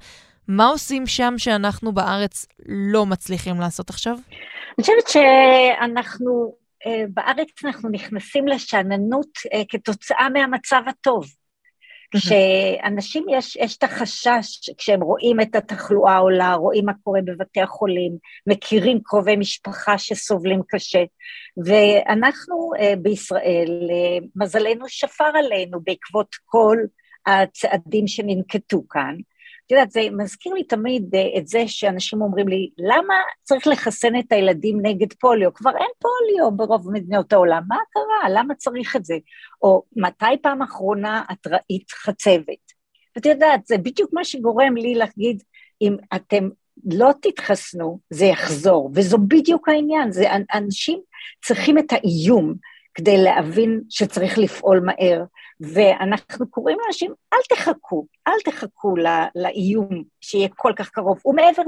מה 0.48 0.66
עושים 0.66 1.06
שם 1.06 1.34
שאנחנו 1.36 1.92
בארץ 1.92 2.46
לא 2.66 3.06
מצליחים 3.06 3.60
לעשות 3.60 3.90
עכשיו? 3.90 4.12
אני 4.78 4.80
חושבת 4.80 5.08
שאנחנו, 5.08 6.52
בארץ 7.14 7.64
אנחנו 7.64 7.88
נכנסים 7.88 8.48
לשאננות 8.48 9.28
אה, 9.52 9.62
כתוצאה 9.68 10.28
מהמצב 10.28 10.82
הטוב. 10.86 11.24
כשאנשים 12.16 13.26
יש, 13.30 13.56
יש 13.56 13.76
את 13.76 13.82
החשש, 13.82 14.70
כשהם 14.78 15.02
רואים 15.02 15.40
את 15.40 15.54
התחלואה 15.56 16.16
עולה, 16.16 16.54
רואים 16.54 16.86
מה 16.86 16.92
קורה 17.04 17.20
בבתי 17.24 17.60
החולים, 17.60 18.16
מכירים 18.46 19.00
קרובי 19.04 19.36
משפחה 19.36 19.98
שסובלים 19.98 20.60
קשה, 20.68 21.04
ואנחנו 21.64 22.70
uh, 22.76 22.96
בישראל, 22.96 23.90
מזלנו 24.36 24.88
שפר 24.88 25.30
עלינו 25.34 25.80
בעקבות 25.84 26.36
כל 26.44 26.76
הצעדים 27.26 28.06
שננקטו 28.06 28.88
כאן, 28.88 29.16
יודעת, 29.72 29.90
זה 29.90 30.00
מזכיר 30.12 30.54
לי 30.54 30.64
תמיד 30.64 31.14
אה, 31.14 31.38
את 31.38 31.46
זה 31.46 31.62
שאנשים 31.66 32.22
אומרים 32.22 32.48
לי, 32.48 32.70
למה 32.78 33.14
צריך 33.42 33.66
לחסן 33.66 34.18
את 34.18 34.32
הילדים 34.32 34.78
נגד 34.82 35.12
פוליו? 35.12 35.54
כבר 35.54 35.70
אין 35.70 35.90
פוליו 35.98 36.56
ברוב 36.56 36.92
מדינות 36.92 37.32
העולם, 37.32 37.62
מה 37.68 37.76
קרה? 37.90 38.30
למה 38.30 38.54
צריך 38.54 38.96
את 38.96 39.04
זה? 39.04 39.14
או 39.62 39.82
מתי 39.96 40.36
פעם 40.42 40.62
אחרונה 40.62 41.22
את 41.32 41.46
ראית 41.46 41.90
חצבת? 41.90 42.72
ואת 43.16 43.26
יודעת, 43.26 43.66
זה 43.66 43.78
בדיוק 43.78 44.10
מה 44.12 44.24
שגורם 44.24 44.76
לי 44.76 44.94
להגיד, 44.94 45.42
אם 45.82 45.96
אתם 46.14 46.48
לא 46.92 47.10
תתחסנו, 47.22 47.98
זה 48.10 48.24
יחזור, 48.24 48.90
וזו 48.94 49.18
בדיוק 49.18 49.68
העניין, 49.68 50.12
זה 50.12 50.26
אנשים 50.54 51.00
צריכים 51.44 51.78
את 51.78 51.92
האיום 51.92 52.54
כדי 52.94 53.22
להבין 53.22 53.80
שצריך 53.88 54.38
לפעול 54.38 54.80
מהר, 54.80 55.24
ואנחנו 55.62 56.50
קוראים 56.50 56.78
לאנשים, 56.82 57.14
אל 57.32 57.38
תחכו, 57.56 58.06
אל 58.28 58.32
תחכו 58.44 58.96
לא, 58.96 59.10
לאיום 59.34 60.02
שיהיה 60.20 60.48
כל 60.56 60.72
כך 60.76 60.88
קרוב, 60.88 61.18
הוא 61.22 61.34
מעבר 61.34 61.62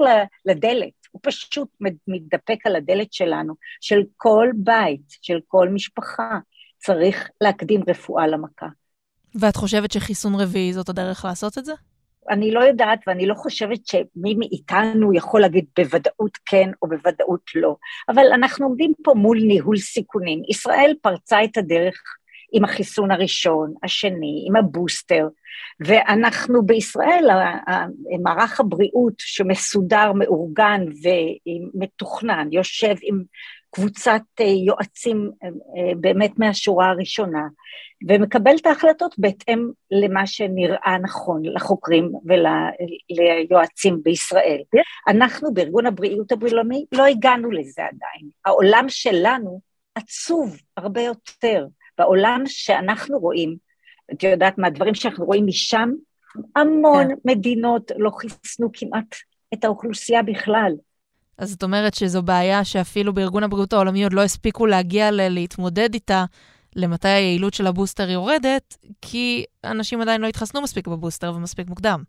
לדלת, 0.46 0.92
הוא 1.10 1.20
פשוט 1.22 1.68
מתדפק 2.08 2.58
על 2.64 2.76
הדלת 2.76 3.12
שלנו, 3.12 3.54
של 3.80 4.02
כל 4.16 4.48
בית, 4.54 5.06
של 5.22 5.40
כל 5.48 5.68
משפחה, 5.68 6.38
צריך 6.78 7.28
להקדים 7.40 7.80
רפואה 7.88 8.26
למכה. 8.26 8.66
ואת 9.40 9.56
חושבת 9.56 9.92
שחיסון 9.92 10.34
רביעי 10.34 10.72
זאת 10.72 10.88
הדרך 10.88 11.24
לעשות 11.24 11.58
את 11.58 11.64
זה? 11.64 11.72
אני 12.30 12.50
לא 12.50 12.60
יודעת 12.60 12.98
ואני 13.06 13.26
לא 13.26 13.34
חושבת 13.34 13.86
שמי 13.86 14.34
מאיתנו 14.34 15.14
יכול 15.14 15.40
להגיד 15.40 15.64
בוודאות 15.76 16.38
כן 16.46 16.70
או 16.82 16.88
בוודאות 16.88 17.40
לא, 17.54 17.76
אבל 18.08 18.26
אנחנו 18.34 18.66
עומדים 18.66 18.92
פה 19.04 19.14
מול 19.14 19.38
ניהול 19.38 19.76
סיכונים. 19.76 20.42
ישראל 20.48 20.94
פרצה 21.02 21.44
את 21.44 21.56
הדרך 21.56 22.02
עם 22.56 22.64
החיסון 22.64 23.10
הראשון, 23.10 23.74
השני, 23.82 24.44
עם 24.48 24.56
הבוסטר, 24.56 25.28
ואנחנו 25.80 26.66
בישראל, 26.66 27.28
מערך 28.22 28.60
הבריאות 28.60 29.14
שמסודר, 29.18 30.12
מאורגן 30.12 30.84
ומתוכנן, 31.74 32.48
יושב 32.52 32.94
עם 33.02 33.22
קבוצת 33.74 34.22
אה, 34.40 34.46
יועצים 34.46 35.30
אה, 35.42 35.48
אה, 35.48 35.94
באמת 36.00 36.38
מהשורה 36.38 36.88
הראשונה, 36.88 37.42
ומקבל 38.08 38.56
את 38.60 38.66
ההחלטות 38.66 39.14
בהתאם 39.18 39.70
למה 39.90 40.26
שנראה 40.26 40.96
נכון 41.02 41.42
לחוקרים 41.44 42.12
וליועצים 43.10 44.02
בישראל. 44.02 44.62
אנחנו 45.08 45.54
בארגון 45.54 45.86
הבריאות 45.86 46.32
הבינלאומי 46.32 46.84
לא 46.92 47.06
הגענו 47.06 47.50
לזה 47.50 47.82
עדיין. 47.82 48.28
העולם 48.44 48.84
שלנו 48.88 49.60
עצוב 49.94 50.56
הרבה 50.76 51.00
יותר. 51.00 51.66
בעולם 51.98 52.42
שאנחנו 52.46 53.18
רואים, 53.18 53.56
את 54.12 54.22
יודעת 54.22 54.58
מהדברים 54.58 54.94
שאנחנו 54.94 55.24
רואים 55.24 55.46
משם, 55.46 55.90
המון 56.56 57.08
כן. 57.08 57.14
מדינות 57.24 57.90
לא 57.98 58.10
חיסנו 58.10 58.70
כמעט 58.72 59.14
את 59.54 59.64
האוכלוסייה 59.64 60.22
בכלל. 60.22 60.72
אז 61.38 61.50
זאת 61.50 61.62
אומרת 61.62 61.94
שזו 61.94 62.22
בעיה 62.22 62.64
שאפילו 62.64 63.12
בארגון 63.12 63.42
הבריאות 63.42 63.72
העולמי 63.72 64.04
עוד 64.04 64.12
לא 64.12 64.22
הספיקו 64.22 64.66
להגיע 64.66 65.10
ל- 65.10 65.28
להתמודד 65.28 65.94
איתה, 65.94 66.24
למתי 66.76 67.08
היעילות 67.08 67.54
של 67.54 67.66
הבוסטר 67.66 68.10
יורדת, 68.10 68.76
כי 69.02 69.44
אנשים 69.64 70.00
עדיין 70.00 70.20
לא 70.20 70.26
התחסנו 70.26 70.62
מספיק 70.62 70.88
בבוסטר 70.88 71.32
ומספיק 71.36 71.68
מוקדם, 71.68 72.02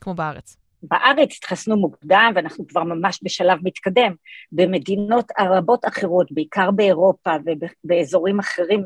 כמו 0.00 0.14
בארץ. 0.14 0.56
בארץ 0.82 1.36
התחסנו 1.38 1.76
מוקדם, 1.76 2.32
ואנחנו 2.34 2.66
כבר 2.66 2.82
ממש 2.82 3.20
בשלב 3.22 3.58
מתקדם. 3.62 4.12
במדינות 4.52 5.32
רבות 5.40 5.84
אחרות, 5.84 6.32
בעיקר 6.32 6.70
באירופה 6.70 7.30
ובאזורים 7.84 8.38
אחרים 8.38 8.84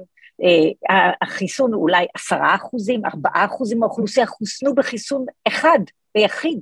החיסון 1.23 1.73
הוא 1.73 1.83
אולי 1.83 2.07
עשרה 2.15 2.55
אחוזים, 2.55 3.05
ארבעה 3.05 3.45
אחוזים 3.45 3.79
מהאוכלוסייה 3.79 4.27
חוסנו 4.27 4.75
בחיסון 4.75 5.27
אחד 5.49 5.79
ויחיד. 6.15 6.61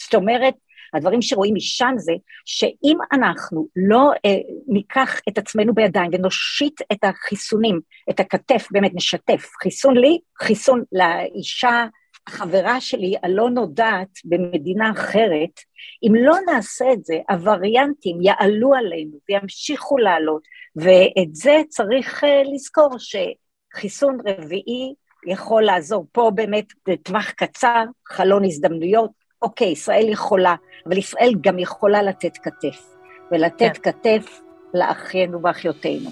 זאת 0.00 0.14
אומרת, 0.14 0.54
הדברים 0.94 1.22
שרואים 1.22 1.54
משם 1.54 1.94
זה 1.96 2.12
שאם 2.44 2.96
אנחנו 3.12 3.66
לא 3.76 4.10
אה, 4.24 4.36
ניקח 4.66 5.20
את 5.28 5.38
עצמנו 5.38 5.74
בידיים 5.74 6.10
ונושיט 6.14 6.80
את 6.92 7.04
החיסונים, 7.04 7.80
את 8.10 8.20
הכתף, 8.20 8.68
באמת 8.70 8.90
נשתף, 8.94 9.50
חיסון 9.62 9.96
לי, 9.96 10.18
חיסון 10.42 10.84
לאישה 10.92 11.86
החברה 12.26 12.80
שלי 12.80 13.14
הלא 13.22 13.50
נודעת 13.50 14.18
במדינה 14.24 14.90
אחרת, 14.90 15.60
אם 16.02 16.14
לא 16.14 16.36
נעשה 16.46 16.92
את 16.92 17.04
זה, 17.04 17.14
הווריאנטים 17.30 18.22
יעלו 18.22 18.74
עלינו 18.74 19.18
וימשיכו 19.28 19.98
לעלות, 19.98 20.42
ואת 20.76 21.34
זה 21.34 21.60
צריך 21.68 22.24
אה, 22.24 22.42
לזכור 22.54 22.96
שחיסון 22.98 24.18
רביעי 24.26 24.94
יכול 25.26 25.62
לעזור 25.62 26.06
פה 26.12 26.30
באמת 26.34 26.66
בטווח 26.88 27.30
קצר, 27.30 27.84
חלון 28.08 28.44
הזדמנויות, 28.44 29.10
אוקיי, 29.42 29.68
ישראל 29.68 30.08
יכולה, 30.08 30.54
אבל 30.86 30.98
ישראל 30.98 31.32
גם 31.40 31.58
יכולה 31.58 32.02
לתת 32.02 32.36
כתף, 32.36 32.94
ולתת 33.32 33.78
כן. 33.82 33.92
כתף 33.92 34.40
לאחינו 34.74 35.42
ואחיותינו. 35.42 36.10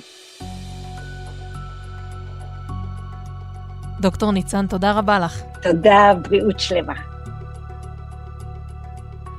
דוקטור 4.00 4.32
ניצן, 4.32 4.66
תודה 4.66 4.92
רבה 4.92 5.18
לך. 5.18 5.49
תודה, 5.62 6.12
בריאות 6.22 6.60
שלמה. 6.60 6.94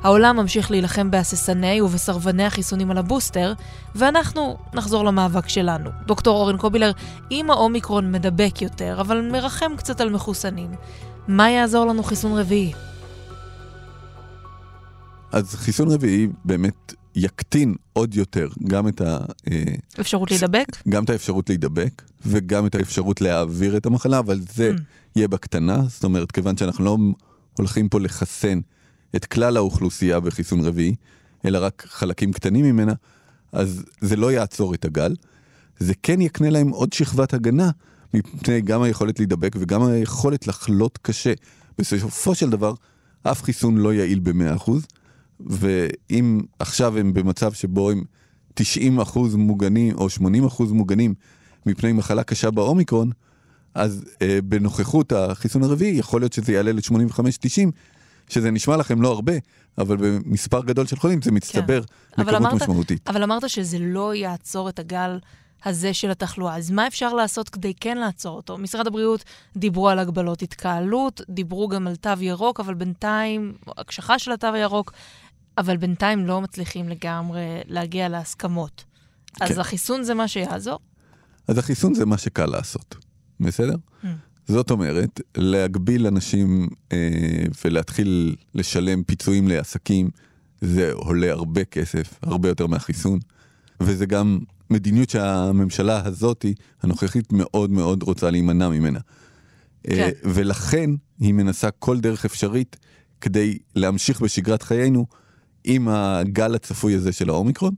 העולם 0.04 0.38
ממשיך 0.38 0.72
להילחם 0.72 1.12
בהססני 1.12 1.82
ובסרבני 1.82 2.44
החיסונים 2.44 2.92
על 2.92 2.98
הבוסטר, 2.98 3.54
ואנחנו 3.96 4.58
נחזור 4.74 5.06
למאבק 5.06 5.48
שלנו. 5.48 5.90
דוקטור 6.06 6.38
אורן 6.38 6.58
קובילר, 6.58 6.92
אם 7.32 7.52
האומיקרון 7.52 8.12
מדבק 8.12 8.62
יותר, 8.62 9.02
אבל 9.02 9.30
מרחם 9.32 9.72
קצת 9.78 10.02
על 10.02 10.10
מחוסנים, 10.10 10.72
מה 11.28 11.50
יעזור 11.50 11.86
לנו 11.86 12.04
חיסון 12.04 12.40
רביעי? 12.40 12.74
אז 15.32 15.56
חיסון 15.56 15.92
רביעי 15.92 16.28
באמת 16.46 16.94
יקטין 17.16 17.76
עוד 17.94 18.16
יותר 18.16 18.48
גם 18.68 18.88
את 18.88 19.02
ה... 19.02 19.18
אה, 19.52 19.64
אפשרות 20.00 20.32
להידבק? 20.32 20.68
גם 20.90 21.04
את 21.04 21.10
האפשרות 21.10 21.50
להידבק, 21.50 22.02
וגם 22.26 22.66
את 22.66 22.76
האפשרות 22.76 23.22
להעביר 23.22 23.78
את 23.78 23.86
המחלה, 23.86 24.20
אבל 24.20 24.40
זה 24.54 24.72
mm. 24.76 24.82
יהיה 25.16 25.28
בקטנה, 25.28 25.82
זאת 25.88 26.04
אומרת, 26.04 26.32
כיוון 26.32 26.58
שאנחנו 26.58 26.86
לא 26.86 26.98
הולכים 27.58 27.90
פה 27.90 28.00
לחסן 28.00 28.60
את 29.16 29.26
כלל 29.26 29.58
האוכלוסייה 29.58 30.20
בחיסון 30.20 30.66
רביעי, 30.66 30.96
אלא 31.46 31.58
רק 31.62 31.86
חלקים 31.90 32.34
קטנים 32.34 32.66
ממנה, 32.66 32.94
אז 33.52 33.84
זה 34.02 34.16
לא 34.16 34.32
יעצור 34.32 34.74
את 34.74 34.86
הגל. 34.86 35.16
זה 35.80 35.94
כן 36.04 36.22
יקנה 36.22 36.50
להם 36.50 36.70
עוד 36.70 36.94
שכבת 36.94 37.34
הגנה 37.34 37.72
מפני 38.14 38.62
גם 38.62 38.82
היכולת 38.82 39.20
להידבק 39.20 39.56
וגם 39.60 39.84
היכולת 39.84 40.48
לחלות 40.48 41.00
קשה. 41.02 41.34
בסופו 41.78 42.36
של 42.36 42.50
דבר, 42.50 42.74
אף 43.24 43.44
חיסון 43.44 43.78
לא 43.78 43.94
יעיל 43.94 44.20
ב-100%, 44.20 44.72
ואם 45.46 46.42
עכשיו 46.60 46.98
הם 46.98 47.14
במצב 47.14 47.54
שבו 47.54 47.92
הם 47.92 48.04
90 48.54 49.00
מוגנים 49.38 49.96
או 49.98 50.10
80 50.10 50.44
מוגנים 50.72 51.14
מפני 51.66 51.92
מחלה 51.92 52.24
קשה 52.24 52.52
באומיקרון, 52.52 53.12
אז 53.76 54.04
אה, 54.22 54.40
בנוכחות 54.44 55.12
החיסון 55.12 55.64
הרביעי 55.64 55.96
יכול 55.98 56.22
להיות 56.22 56.34
שזה 56.34 56.54
יעלה 56.54 56.72
ל-85-90, 56.72 57.72
שזה 58.30 58.52
נשמע 58.52 58.78
לכם 58.78 59.02
לא 59.02 59.12
הרבה, 59.12 59.34
אבל 59.78 59.98
במספר 59.98 60.62
גדול 60.66 60.88
של 60.88 60.96
חולים 60.96 61.22
זה 61.22 61.32
מצטבר 61.32 61.82
אבל 62.18 62.26
לכמות 62.36 62.52
אמרת- 62.52 62.62
משמעותית. 62.62 63.08
אבל 63.10 63.24
אמרת 63.24 63.50
שזה 63.50 63.78
לא 63.80 64.16
יעצור 64.16 64.70
את 64.70 64.80
הגל 64.80 65.20
הזה 65.66 65.94
של 65.94 66.12
התחלואה. 66.12 66.58
אז 66.58 66.72
מה 66.72 66.88
אפשר 66.88 67.14
לעשות 67.14 67.50
כדי 67.50 67.74
כן 67.80 67.98
לעצור 67.98 68.36
אותו? 68.36 68.58
משרד 68.58 68.88
הבריאות 68.88 69.24
דיברו 69.58 69.90
על 69.90 70.00
הגבלות 70.00 70.42
התקהלות, 70.42 71.22
דיברו 71.30 71.68
גם 71.68 71.88
על 71.88 71.96
תו 71.96 72.10
ירוק, 72.22 72.60
אבל 72.60 72.74
בינתיים, 72.74 73.54
הקשחה 73.78 74.20
של 74.20 74.32
התו 74.32 74.48
הירוק, 74.48 74.94
אבל 75.58 75.78
בינתיים 75.78 76.26
לא 76.26 76.42
מצליחים 76.42 76.90
לגמרי 76.90 77.42
להגיע 77.66 78.10
להסכמות. 78.10 78.84
אז 79.42 79.52
כן. 79.52 79.60
החיסון 79.60 80.04
זה 80.04 80.14
מה 80.14 80.28
שיעזור? 80.28 80.80
אז 81.48 81.58
החיסון 81.58 81.94
זה 81.94 82.06
מה 82.06 82.18
שקל 82.18 82.46
לעשות, 82.46 82.96
בסדר? 83.40 83.76
Mm. 84.04 84.08
זאת 84.48 84.72
אומרת, 84.72 85.22
להגביל 85.38 86.08
אנשים 86.08 86.68
אה, 86.92 86.98
ולהתחיל 87.66 88.36
לשלם 88.56 89.04
פיצויים 89.04 89.48
לעסקים, 89.48 90.10
זה 90.62 90.94
עולה 90.94 91.32
הרבה 91.32 91.64
כסף, 91.64 92.20
הרבה 92.22 92.50
יותר 92.50 92.68
מהחיסון, 92.68 93.20
וזה 93.80 94.06
גם 94.06 94.40
מדיניות 94.70 95.10
שהממשלה 95.10 96.06
הזאתי, 96.06 96.54
הנוכחית, 96.82 97.34
מאוד 97.34 97.72
מאוד 97.72 98.04
רוצה 98.04 98.32
להימנע 98.32 98.70
ממנה. 98.70 99.00
אה, 99.90 99.96
כן. 99.96 100.10
ולכן 100.24 100.90
היא 101.20 101.34
מנסה 101.34 101.72
כל 101.72 102.00
דרך 102.00 102.26
אפשרית 102.26 102.78
כדי 103.22 103.58
להמשיך 103.76 104.22
בשגרת 104.22 104.64
חיינו 104.64 105.06
עם 105.64 105.88
הגל 105.88 106.56
הצפוי 106.56 106.94
הזה 106.96 107.12
של 107.12 107.30
האומיקרון, 107.30 107.74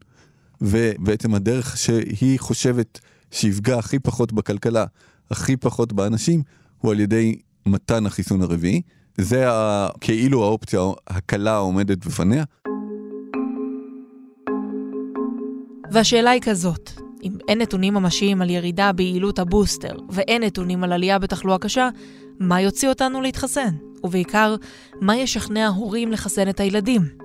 ובעצם 0.62 1.34
הדרך 1.36 1.78
שהיא 1.78 2.40
חושבת 2.40 3.00
שיפגע 3.32 3.80
הכי 3.80 4.00
פחות 4.00 4.34
בכלכלה, 4.34 4.86
הכי 5.32 5.58
פחות 5.58 5.94
באנשים, 5.94 6.44
הוא 6.78 6.92
על 6.92 7.00
ידי 7.00 7.36
מתן 7.66 8.06
החיסון 8.06 8.42
הרביעי. 8.42 8.82
זה 9.18 9.52
ה- 9.52 9.88
כאילו 10.02 10.44
האופציה 10.44 10.82
הקלה 11.08 11.54
העומדת 11.54 12.06
בפניה. 12.06 12.44
והשאלה 15.92 16.30
היא 16.30 16.42
כזאת, 16.42 16.90
אם 17.24 17.32
אין 17.48 17.62
נתונים 17.62 17.94
ממשיים 17.94 18.42
על 18.42 18.50
ירידה 18.50 18.92
ביעילות 18.92 19.40
הבוסטר 19.40 19.96
ואין 20.10 20.44
נתונים 20.44 20.84
על 20.84 20.94
עלייה 20.94 21.20
בתחלואה 21.20 21.58
קשה, 21.58 21.90
מה 22.40 22.62
יוציא 22.62 22.90
אותנו 22.90 23.22
להתחסן? 23.22 23.76
ובעיקר, 24.04 24.56
מה 25.02 25.18
ישכנע 25.18 25.68
הורים 25.68 26.12
לחסן 26.12 26.50
את 26.50 26.60
הילדים? 26.60 27.23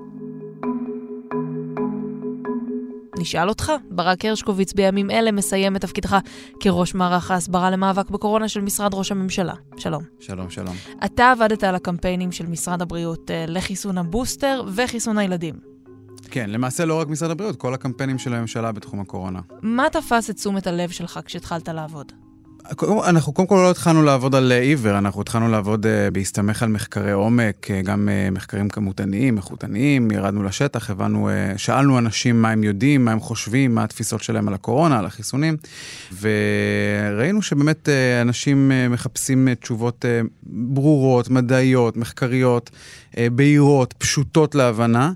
נשאל 3.18 3.48
אותך, 3.48 3.72
ברק 3.90 4.24
הרשקוביץ 4.24 4.72
בימים 4.72 5.10
אלה 5.10 5.32
מסיים 5.32 5.76
את 5.76 5.80
תפקידך 5.80 6.16
כראש 6.60 6.94
מערך 6.94 7.30
ההסברה 7.30 7.70
למאבק 7.70 8.10
בקורונה 8.10 8.48
של 8.48 8.60
משרד 8.60 8.94
ראש 8.94 9.12
הממשלה. 9.12 9.54
שלום. 9.76 10.02
שלום, 10.20 10.50
שלום. 10.50 10.74
אתה 11.04 11.30
עבדת 11.30 11.64
על 11.64 11.74
הקמפיינים 11.74 12.32
של 12.32 12.46
משרד 12.46 12.82
הבריאות 12.82 13.30
אה, 13.30 13.44
לחיסון 13.48 13.98
הבוסטר 13.98 14.64
וחיסון 14.74 15.18
הילדים. 15.18 15.54
כן, 16.30 16.50
למעשה 16.50 16.84
לא 16.84 17.00
רק 17.00 17.08
משרד 17.08 17.30
הבריאות, 17.30 17.56
כל 17.56 17.74
הקמפיינים 17.74 18.18
של 18.18 18.34
הממשלה 18.34 18.72
בתחום 18.72 19.00
הקורונה. 19.00 19.40
מה 19.62 19.86
תפס 19.92 20.30
את 20.30 20.36
תשומת 20.36 20.66
הלב 20.66 20.90
שלך 20.90 21.20
כשהתחלת 21.24 21.68
לעבוד? 21.68 22.12
אנחנו 23.08 23.32
קודם 23.32 23.48
כל 23.48 23.54
לא 23.54 23.70
התחלנו 23.70 24.02
לעבוד 24.02 24.34
על 24.34 24.52
אה, 24.52 24.60
עיוור, 24.60 24.98
אנחנו 24.98 25.20
התחלנו 25.20 25.48
לעבוד 25.48 25.86
אה, 25.86 26.10
בהסתמך 26.10 26.62
על 26.62 26.68
מחקרי 26.68 27.12
עומק, 27.12 27.70
אה, 27.70 27.82
גם 27.82 28.08
אה, 28.08 28.30
מחקרים 28.30 28.68
כמותניים, 28.68 29.36
איכותניים, 29.36 30.10
ירדנו 30.10 30.42
לשטח, 30.42 30.90
הבנו, 30.90 31.28
אה, 31.28 31.52
שאלנו 31.56 31.98
אנשים 31.98 32.42
מה 32.42 32.50
הם 32.50 32.64
יודעים, 32.64 33.04
מה 33.04 33.12
הם 33.12 33.20
חושבים, 33.20 33.74
מה 33.74 33.84
התפיסות 33.84 34.22
שלהם 34.22 34.48
על 34.48 34.54
הקורונה, 34.54 34.98
על 34.98 35.06
החיסונים, 35.06 35.56
וראינו 36.20 37.42
שבאמת 37.42 37.88
אה, 37.88 38.20
אנשים 38.20 38.72
אה, 38.72 38.88
מחפשים 38.88 39.48
אה, 39.48 39.54
תשובות 39.54 40.04
אה, 40.04 40.20
ברורות, 40.42 41.30
מדעיות, 41.30 41.96
מחקריות, 41.96 42.70
אה, 43.18 43.30
בהירות, 43.32 43.94
פשוטות 43.98 44.54
להבנה, 44.54 45.12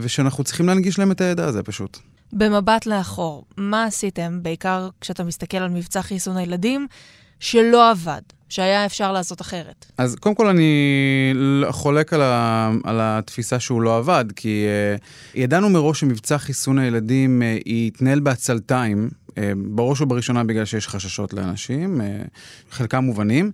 ושאנחנו 0.00 0.44
צריכים 0.44 0.66
להנגיש 0.66 0.98
להם 0.98 1.10
את 1.10 1.20
הידע 1.20 1.44
הזה 1.44 1.62
פשוט. 1.62 2.11
במבט 2.32 2.86
לאחור, 2.86 3.44
מה 3.56 3.84
עשיתם, 3.84 4.38
בעיקר 4.42 4.88
כשאתה 5.00 5.24
מסתכל 5.24 5.56
על 5.56 5.70
מבצע 5.70 6.02
חיסון 6.02 6.36
הילדים, 6.36 6.86
שלא 7.40 7.90
עבד, 7.90 8.20
שהיה 8.48 8.86
אפשר 8.86 9.12
לעשות 9.12 9.40
אחרת? 9.40 9.86
אז 9.98 10.14
קודם 10.14 10.34
כל 10.34 10.46
אני 10.46 11.34
חולק 11.70 12.12
על, 12.12 12.22
ה, 12.22 12.70
על 12.84 12.98
התפיסה 13.00 13.60
שהוא 13.60 13.82
לא 13.82 13.96
עבד, 13.96 14.24
כי 14.36 14.66
uh, 14.96 15.02
ידענו 15.34 15.70
מראש 15.70 16.00
שמבצע 16.00 16.38
חיסון 16.38 16.78
הילדים 16.78 17.42
uh, 17.42 17.68
יתנהל 17.68 18.20
בעצלתיים, 18.20 19.10
uh, 19.28 19.32
בראש 19.56 20.00
ובראשונה 20.00 20.44
בגלל 20.44 20.64
שיש 20.64 20.88
חששות 20.88 21.32
לאנשים, 21.32 22.00
חלקם 22.70 23.04
מובנים. 23.04 23.52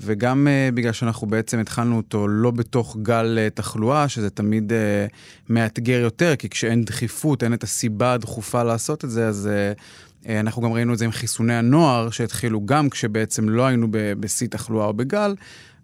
וגם 0.00 0.46
uh, 0.46 0.74
בגלל 0.74 0.92
שאנחנו 0.92 1.26
בעצם 1.26 1.58
התחלנו 1.58 1.96
אותו 1.96 2.28
לא 2.28 2.50
בתוך 2.50 2.96
גל 3.02 3.38
uh, 3.38 3.54
תחלואה, 3.54 4.08
שזה 4.08 4.30
תמיד 4.30 4.72
uh, 4.72 5.12
מאתגר 5.48 6.00
יותר, 6.00 6.36
כי 6.36 6.48
כשאין 6.48 6.84
דחיפות, 6.84 7.42
אין 7.42 7.54
את 7.54 7.62
הסיבה 7.62 8.12
הדחופה 8.12 8.62
לעשות 8.62 9.04
את 9.04 9.10
זה, 9.10 9.28
אז 9.28 9.48
uh, 9.48 9.78
uh, 10.24 10.28
אנחנו 10.40 10.62
גם 10.62 10.72
ראינו 10.72 10.92
את 10.92 10.98
זה 10.98 11.04
עם 11.04 11.10
חיסוני 11.10 11.54
הנוער, 11.54 12.10
שהתחילו 12.10 12.66
גם 12.66 12.90
כשבעצם 12.90 13.48
לא 13.48 13.66
היינו 13.66 13.86
בשיא 13.90 14.48
תחלואה 14.48 14.86
או 14.86 14.92
בגל, 14.92 15.34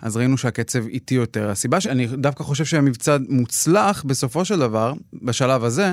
אז 0.02 0.16
ראינו 0.16 0.38
שהקצב 0.38 0.86
איטי 0.86 1.14
יותר. 1.14 1.50
הסיבה 1.50 1.80
שאני 1.80 2.06
דווקא 2.06 2.44
חושב 2.44 2.64
שהמבצע 2.64 3.16
מוצלח 3.28 4.02
בסופו 4.06 4.44
של 4.44 4.58
דבר, 4.58 4.92
בשלב 5.22 5.64
הזה, 5.64 5.92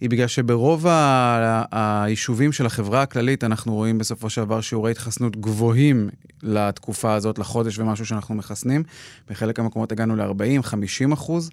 היא 0.00 0.10
בגלל 0.10 0.26
שברוב 0.26 0.86
ה- 0.86 1.64
היישובים 1.70 2.52
של 2.52 2.66
החברה 2.66 3.02
הכללית 3.02 3.44
אנחנו 3.44 3.74
רואים 3.74 3.98
בסופו 3.98 4.30
של 4.30 4.44
דבר 4.44 4.60
שיעורי 4.60 4.90
התחסנות 4.90 5.36
גבוהים 5.36 6.08
לתקופה 6.42 7.14
הזאת, 7.14 7.38
לחודש 7.38 7.78
ומשהו 7.78 8.06
שאנחנו 8.06 8.34
מחסנים. 8.34 8.82
בחלק 9.30 9.60
מהמקומות 9.60 9.92
הגענו 9.92 10.16
ל-40-50 10.16 11.14
אחוז, 11.14 11.50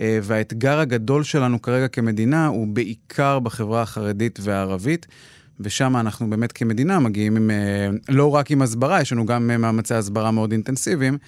אה, 0.00 0.18
והאתגר 0.22 0.78
הגדול 0.78 1.24
שלנו 1.24 1.62
כרגע 1.62 1.88
כמדינה 1.88 2.46
הוא 2.46 2.66
בעיקר 2.66 3.38
בחברה 3.38 3.82
החרדית 3.82 4.38
והערבית. 4.42 5.06
ושם 5.62 5.96
אנחנו 5.96 6.30
באמת 6.30 6.52
כמדינה 6.52 6.98
מגיעים 6.98 7.36
עם, 7.36 7.50
אה, 7.50 7.88
לא 8.08 8.34
רק 8.34 8.50
עם 8.50 8.62
הסברה, 8.62 9.00
יש 9.00 9.12
לנו 9.12 9.26
גם 9.26 9.50
אה, 9.50 9.56
מאמצי 9.58 9.94
הסברה 9.94 10.30
מאוד 10.30 10.52
אינטנסיביים, 10.52 11.18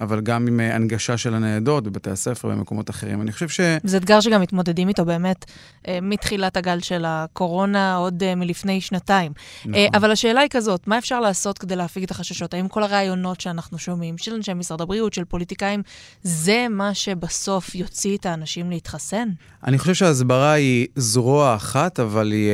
אבל 0.00 0.20
גם 0.20 0.46
עם 0.46 0.60
אה, 0.60 0.74
הנגשה 0.74 1.16
של 1.16 1.34
הניידות 1.34 1.84
בבתי 1.84 2.10
הספר 2.10 2.48
ובמקומות 2.48 2.90
אחרים. 2.90 3.22
אני 3.22 3.32
חושב 3.32 3.48
ש... 3.48 3.60
זה 3.84 3.96
אתגר 3.96 4.20
שגם 4.20 4.40
מתמודדים 4.40 4.88
איתו 4.88 5.04
באמת 5.04 5.44
אה, 5.88 5.98
מתחילת 6.02 6.56
הגל 6.56 6.80
של 6.80 7.04
הקורונה, 7.06 7.96
עוד 7.96 8.22
אה, 8.22 8.34
מלפני 8.34 8.80
שנתיים. 8.80 9.32
נכון. 9.64 9.74
אבל 9.94 10.10
השאלה 10.10 10.40
היא 10.40 10.50
כזאת, 10.50 10.86
מה 10.86 10.98
אפשר 10.98 11.20
לעשות 11.20 11.58
כדי 11.58 11.76
להפיג 11.76 12.02
את 12.02 12.10
החששות? 12.10 12.54
האם 12.54 12.68
כל 12.68 12.82
הרעיונות 12.82 13.40
שאנחנו 13.40 13.78
שומעים, 13.78 14.18
של 14.18 14.34
אנשי 14.34 14.54
משרד 14.54 14.80
הבריאות, 14.80 15.14
של 15.14 15.24
פוליטיקאים, 15.24 15.82
זה 16.22 16.66
מה 16.70 16.94
שבסוף 16.94 17.74
יוציא 17.74 18.16
את 18.16 18.26
האנשים 18.26 18.70
להתחסן? 18.70 19.28
אני 19.66 19.78
חושב 19.78 19.94
שההסברה 19.94 20.52
היא 20.52 20.86
זרוע 20.96 21.56
אחת, 21.56 22.00
אבל 22.00 22.32
היא, 22.32 22.50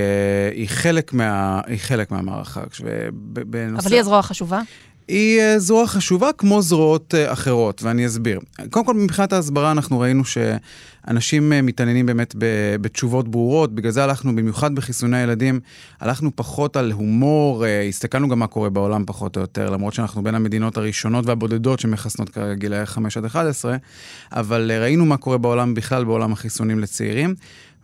היא, 0.55 0.69
חלק, 0.69 1.13
מה, 1.13 1.61
היא 1.67 1.79
חלק 1.79 2.11
מהמערכה. 2.11 2.61
בנושא... 3.23 3.87
אבל 3.87 3.93
היא 3.93 4.01
הזרוע 4.01 4.19
החשובה? 4.19 4.61
היא 5.09 5.41
אה, 5.41 5.59
זרוע 5.59 5.87
חשובה 5.87 6.31
כמו 6.39 6.63
זרועות 6.63 7.15
אה, 7.15 7.33
אחרות, 7.33 7.83
ואני 7.83 8.07
אסביר. 8.07 8.41
קודם 8.71 8.87
כל, 8.87 8.95
מבחינת 8.95 9.33
ההסברה 9.33 9.71
אנחנו 9.71 10.01
ראינו 10.01 10.25
שאנשים 10.25 10.53
אה, 11.09 11.63
מתעניינים 11.63 12.07
באמת 12.07 12.35
בתשובות 12.81 13.29
ברורות, 13.29 13.75
בגלל 13.75 13.91
זה 13.91 14.05
הלכנו, 14.05 14.37
במיוחד 14.37 14.75
בחיסוני 14.75 15.17
הילדים, 15.17 15.61
הלכנו 16.01 16.31
פחות 16.35 16.77
על 16.77 16.93
הומור, 16.93 17.67
אה, 17.67 17.83
הסתכלנו 17.83 18.29
גם 18.29 18.39
מה 18.39 18.47
קורה 18.47 18.71
בעולם 18.71 19.05
פחות 19.07 19.37
או 19.37 19.41
יותר, 19.41 19.71
למרות 19.71 19.95
שאנחנו 19.95 20.23
בין 20.23 20.35
המדינות 20.35 20.77
הראשונות 20.77 21.27
והבודדות 21.27 21.81
שמחסנות 21.81 22.29
כרגע 22.29 22.55
גילאי 22.55 22.87
5 22.87 23.17
עד 23.17 23.25
11, 23.25 23.77
אבל 24.33 24.71
אה, 24.71 24.81
ראינו 24.81 25.05
מה 25.07 25.17
קורה 25.17 25.39
בעולם 25.39 25.75
בכלל, 25.75 26.05
בעולם 26.05 26.33
החיסונים 26.33 26.79
לצעירים. 26.79 27.35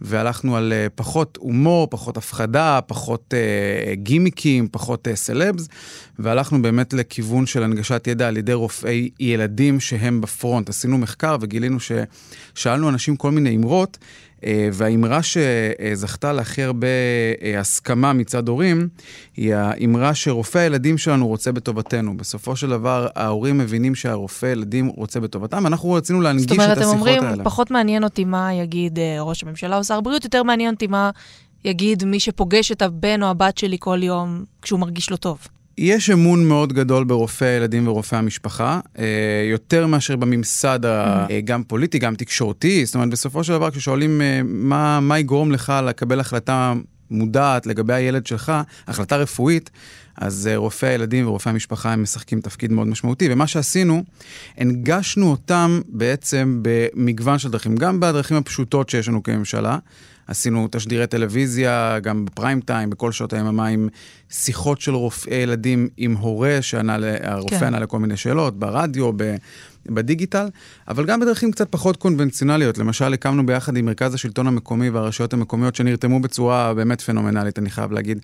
והלכנו 0.00 0.56
על 0.56 0.72
פחות 0.94 1.38
הומור, 1.40 1.86
פחות 1.90 2.16
הפחדה, 2.16 2.80
פחות 2.86 3.34
אה, 3.34 3.94
גימיקים, 3.94 4.68
פחות 4.70 5.08
אה, 5.08 5.16
סלבס, 5.16 5.68
והלכנו 6.18 6.62
באמת 6.62 6.92
לכיוון 6.92 7.46
של 7.46 7.62
הנגשת 7.62 8.06
ידע 8.06 8.28
על 8.28 8.36
ידי 8.36 8.52
רופאי 8.52 9.10
ילדים 9.20 9.80
שהם 9.80 10.20
בפרונט. 10.20 10.68
עשינו 10.68 10.98
מחקר 10.98 11.36
וגילינו 11.40 11.78
ששאלנו 11.80 12.88
אנשים 12.88 13.07
כל 13.16 13.30
מיני 13.30 13.56
אמרות, 13.56 13.98
אה, 14.44 14.68
והאמרה 14.72 15.20
שזכתה 15.22 16.32
להכי 16.32 16.62
הרבה 16.62 16.86
אה, 17.42 17.60
הסכמה 17.60 18.12
מצד 18.12 18.48
הורים, 18.48 18.88
היא 19.36 19.54
האמרה 19.54 20.14
שרופא 20.14 20.58
הילדים 20.58 20.98
שלנו 20.98 21.26
רוצה 21.26 21.52
בטובתנו. 21.52 22.16
בסופו 22.16 22.56
של 22.56 22.68
דבר, 22.68 23.08
ההורים 23.14 23.58
מבינים 23.58 23.94
שהרופא 23.94 24.46
ילדים 24.46 24.86
רוצה 24.86 25.20
בטובתם, 25.20 25.66
אנחנו 25.66 25.92
רצינו 25.92 26.20
להנגיש 26.20 26.46
זאת 26.46 26.52
את 26.52 26.58
אומרת, 26.58 26.78
השיחות 26.78 26.94
הם 26.94 27.06
האלה. 27.06 27.26
אומרים, 27.28 27.44
פחות 27.44 27.70
מעניין 27.70 28.04
אותי 28.04 28.24
מה 28.24 28.54
יגיד 28.54 28.98
אה, 28.98 29.16
ראש 29.20 29.42
הממשלה 29.42 29.76
או 29.76 29.84
שר 29.84 29.94
הבריאות, 29.94 30.24
יותר 30.24 30.42
מעניין 30.42 30.74
אותי 30.74 30.86
מה 30.86 31.10
יגיד 31.64 32.04
מי 32.04 32.20
שפוגש 32.20 32.72
את 32.72 32.82
הבן 32.82 33.22
או 33.22 33.28
הבת 33.28 33.58
שלי 33.58 33.76
כל 33.80 34.02
יום 34.02 34.44
כשהוא 34.62 34.80
מרגיש 34.80 35.10
לא 35.10 35.16
טוב. 35.16 35.38
יש 35.80 36.10
אמון 36.10 36.48
מאוד 36.48 36.72
גדול 36.72 37.04
ברופאי 37.04 37.48
הילדים 37.48 37.88
ורופאי 37.88 38.18
המשפחה, 38.18 38.80
אה, 38.98 39.04
יותר 39.50 39.86
מאשר 39.86 40.16
בממסד 40.16 40.84
ה- 40.84 41.26
אה, 41.30 41.40
גם 41.44 41.62
פוליטי, 41.62 41.98
גם 41.98 42.14
תקשורתי. 42.14 42.86
זאת 42.86 42.94
אומרת, 42.94 43.10
בסופו 43.10 43.44
של 43.44 43.52
דבר, 43.52 43.70
כששואלים 43.70 44.22
אה, 44.22 44.40
מה, 44.44 45.00
מה 45.00 45.18
יגרום 45.18 45.52
לך 45.52 45.72
לקבל 45.88 46.20
החלטה 46.20 46.74
מודעת 47.10 47.66
לגבי 47.66 47.94
הילד 47.94 48.26
שלך, 48.26 48.52
החלטה 48.88 49.16
רפואית, 49.16 49.70
אז 50.20 50.46
אה, 50.46 50.56
רופאי 50.56 50.88
הילדים 50.88 51.28
ורופאי 51.28 51.50
המשפחה 51.50 51.92
הם 51.92 52.02
משחקים 52.02 52.40
תפקיד 52.40 52.72
מאוד 52.72 52.86
משמעותי. 52.86 53.28
ומה 53.30 53.46
שעשינו, 53.46 54.04
הנגשנו 54.56 55.30
אותם 55.30 55.80
בעצם 55.88 56.60
במגוון 56.62 57.38
של 57.38 57.50
דרכים, 57.50 57.76
גם 57.76 58.00
בדרכים 58.00 58.36
הפשוטות 58.36 58.88
שיש 58.88 59.08
לנו 59.08 59.22
כממשלה. 59.22 59.78
עשינו 60.26 60.68
תשדירי 60.70 61.06
טלוויזיה, 61.06 61.98
גם 62.02 62.24
בפריים 62.24 62.60
טיים, 62.60 62.90
בכל 62.90 63.12
שעות 63.12 63.32
היממה, 63.32 63.66
עם 63.66 63.88
שיחות 64.30 64.80
של 64.80 64.94
רופאי 64.94 65.34
ילדים 65.34 65.88
עם 65.96 66.16
הורה, 66.16 66.58
שהרופא 66.60 67.58
כן. 67.58 67.66
ענה 67.66 67.80
לכל 67.80 67.98
מיני 67.98 68.16
שאלות, 68.16 68.58
ברדיו, 68.58 69.10
בדיגיטל, 69.86 70.46
אבל 70.88 71.06
גם 71.06 71.20
בדרכים 71.20 71.52
קצת 71.52 71.68
פחות 71.70 71.96
קונבנציונליות. 71.96 72.78
למשל, 72.78 73.14
הקמנו 73.14 73.46
ביחד 73.46 73.76
עם 73.76 73.84
מרכז 73.86 74.14
השלטון 74.14 74.46
המקומי 74.46 74.90
והרשויות 74.90 75.32
המקומיות, 75.32 75.74
שנרתמו 75.74 76.20
בצורה 76.20 76.74
באמת 76.74 77.00
פנומנלית, 77.00 77.58
אני 77.58 77.70
חייב 77.70 77.92
להגיד. 77.92 78.18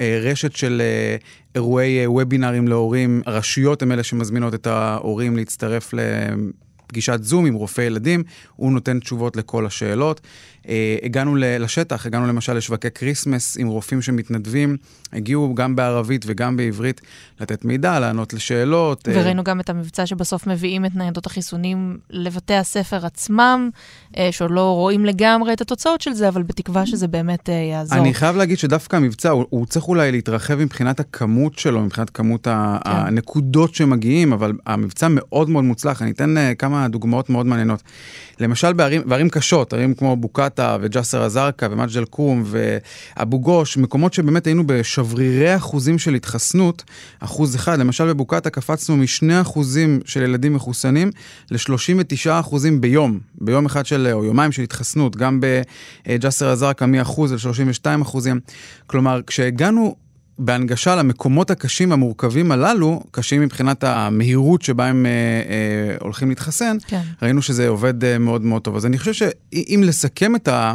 אה, 0.00 0.20
רשת 0.22 0.56
של 0.56 0.82
אה, 0.84 1.16
אירועי 1.54 2.06
וובינרים 2.06 2.68
להורים, 2.68 3.22
הרשויות 3.26 3.82
הן 3.82 3.92
אלה 3.92 4.02
שמזמינות 4.02 4.54
את 4.54 4.66
ההורים 4.66 5.36
להצטרף 5.36 5.94
לפגישת 5.94 7.18
זום 7.22 7.46
עם 7.46 7.54
רופא 7.54 7.80
ילדים, 7.80 8.22
הוא 8.56 8.72
נותן 8.72 9.00
תשובות 9.00 9.36
לכל 9.36 9.66
השאלות. 9.66 10.20
אה, 10.68 10.96
הגענו 11.02 11.36
לשטח, 11.36 12.06
הגענו 12.06 12.26
למשל 12.26 12.52
לשווקי 12.52 12.90
כריסמס 12.90 13.56
עם 13.58 13.66
רופאים 13.66 14.02
שמתנדבים, 14.02 14.76
הגיעו 15.12 15.54
גם 15.54 15.76
בערבית 15.76 16.24
וגם 16.26 16.56
בעברית 16.56 17.00
לתת 17.40 17.64
מידע, 17.64 18.00
לענות 18.00 18.32
לשאלות. 18.32 19.08
אה. 19.08 19.12
וראינו 19.16 19.44
גם 19.44 19.60
את 19.60 19.70
המבצע 19.70 20.06
שבסוף 20.06 20.46
מביאים 20.46 20.84
את 20.84 20.94
ניידות 20.94 21.26
החיסונים 21.26 21.98
לבתי 22.10 22.54
הספר 22.54 23.06
עצמם, 23.06 23.70
אה, 24.16 24.28
שעוד 24.32 24.50
לא 24.50 24.74
רואים 24.74 25.04
לגמרי 25.04 25.52
את 25.52 25.60
התוצאות 25.60 26.00
של 26.00 26.12
זה, 26.12 26.28
אבל 26.28 26.42
בתקווה 26.42 26.86
שזה 26.86 27.08
באמת 27.08 27.48
יעזור. 27.48 27.98
אני 27.98 28.14
חייב 28.14 28.36
להגיד 28.36 28.58
שדווקא 28.58 28.96
המבצע, 28.96 29.30
הוא, 29.30 29.44
הוא 29.50 29.66
צריך 29.66 29.88
אולי 29.88 30.12
להתרחב 30.12 30.54
מבחינת 30.54 31.00
הכמות 31.00 31.58
שלו, 31.58 31.80
מבחינת 31.80 32.10
כמות 32.10 32.44
כן. 32.44 32.50
הנקודות 32.84 33.74
שמגיעים, 33.74 34.32
אבל 34.32 34.52
המבצע 34.66 35.08
מאוד 35.10 35.50
מאוד 35.50 35.64
מוצלח. 35.64 36.02
אני 36.02 36.10
אתן 36.10 36.34
כמה 36.58 36.88
דוגמאות 36.88 37.30
מאוד 37.30 37.46
מעניינות. 37.46 37.82
למשל 38.40 38.72
בערים, 38.72 39.02
בערים 39.06 39.28
קשות, 39.28 39.72
ערים 39.72 39.94
כמו 39.94 40.16
בוקטה 40.54 40.76
וג'סר 40.80 41.26
א-זרקא 41.26 41.68
ומג'ד 41.70 41.96
אל-כרום 41.96 42.44
ואבו 42.46 43.40
גוש, 43.40 43.76
מקומות 43.76 44.14
שבאמת 44.14 44.46
היינו 44.46 44.66
בשברירי 44.66 45.56
אחוזים 45.56 45.98
של 45.98 46.14
התחסנות, 46.14 46.84
אחוז 47.20 47.56
אחד, 47.56 47.78
למשל 47.78 48.08
בבוקטה 48.08 48.50
קפצנו 48.50 48.96
מ-2 48.96 49.42
אחוזים 49.42 50.00
של 50.04 50.22
ילדים 50.22 50.54
מחוסנים 50.54 51.10
ל-39 51.50 52.30
אחוזים 52.40 52.80
ביום, 52.80 53.18
ביום 53.34 53.66
אחד 53.66 53.86
של, 53.86 54.08
או 54.12 54.24
יומיים 54.24 54.52
של 54.52 54.62
התחסנות, 54.62 55.16
גם 55.16 55.40
בג'סר 55.40 56.52
א-זרקא 56.52 56.84
מ-1% 56.84 57.20
ל-32 57.20 58.02
אחוזים. 58.02 58.40
כלומר, 58.86 59.20
כשהגענו 59.26 59.96
בהנגשה 60.38 60.96
למקומות 60.96 61.50
הקשים 61.50 61.92
המורכבים 61.92 62.52
הללו, 62.52 63.02
קשים 63.10 63.40
מבחינת 63.40 63.84
המהירות 63.84 64.62
שבה 64.62 64.86
הם 64.86 65.06
אה, 65.06 65.10
אה, 65.10 65.96
הולכים 66.00 66.28
להתחסן, 66.28 66.76
כן. 66.86 67.00
ראינו 67.22 67.42
שזה 67.42 67.68
עובד 67.68 68.04
אה, 68.04 68.18
מאוד 68.18 68.42
מאוד 68.42 68.62
טוב. 68.62 68.76
אז 68.76 68.86
אני 68.86 68.98
חושב 68.98 69.12
שאם 69.12 69.82
לסכם 69.84 70.36
את 70.36 70.48
ה... 70.48 70.74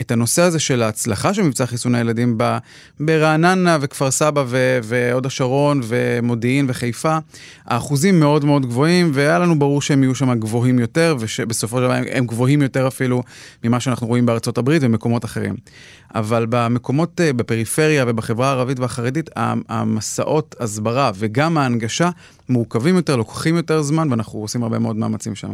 את 0.00 0.10
הנושא 0.10 0.42
הזה 0.42 0.58
של 0.58 0.82
ההצלחה 0.82 1.34
של 1.34 1.42
מבצע 1.42 1.66
חיסון 1.66 1.94
הילדים 1.94 2.34
ב, 2.36 2.58
ברעננה 3.00 3.78
וכפר 3.80 4.10
סבא 4.10 4.44
והוד 4.82 5.26
השרון 5.26 5.80
ומודיעין 5.84 6.66
וחיפה, 6.68 7.18
האחוזים 7.66 8.20
מאוד 8.20 8.44
מאוד 8.44 8.66
גבוהים, 8.66 9.10
והיה 9.14 9.38
לנו 9.38 9.58
ברור 9.58 9.82
שהם 9.82 10.02
יהיו 10.02 10.14
שם 10.14 10.34
גבוהים 10.34 10.78
יותר, 10.78 11.16
ושבסופו 11.20 11.76
של 11.76 11.82
דבר 11.82 11.94
הם 12.10 12.26
גבוהים 12.26 12.62
יותר 12.62 12.88
אפילו 12.88 13.22
ממה 13.64 13.80
שאנחנו 13.80 14.06
רואים 14.06 14.26
בארצות 14.26 14.58
הברית 14.58 14.82
ומקומות 14.84 15.24
אחרים. 15.24 15.56
אבל 16.14 16.46
במקומות, 16.50 17.20
אה, 17.20 17.32
בפריפריה 17.32 18.04
ובחברה 18.08 18.48
הערבית 18.48 18.78
והחרדית, 18.78 19.30
המסעות 19.68 20.54
הסברה 20.60 21.10
וגם 21.14 21.58
ההנגשה 21.58 22.10
מורכבים 22.48 22.96
יותר, 22.96 23.16
לוקחים 23.16 23.56
יותר 23.56 23.82
זמן, 23.82 24.10
ואנחנו 24.10 24.38
עושים 24.40 24.62
הרבה 24.62 24.78
מאוד 24.78 24.96
מאמצים 24.96 25.34
שם. 25.34 25.50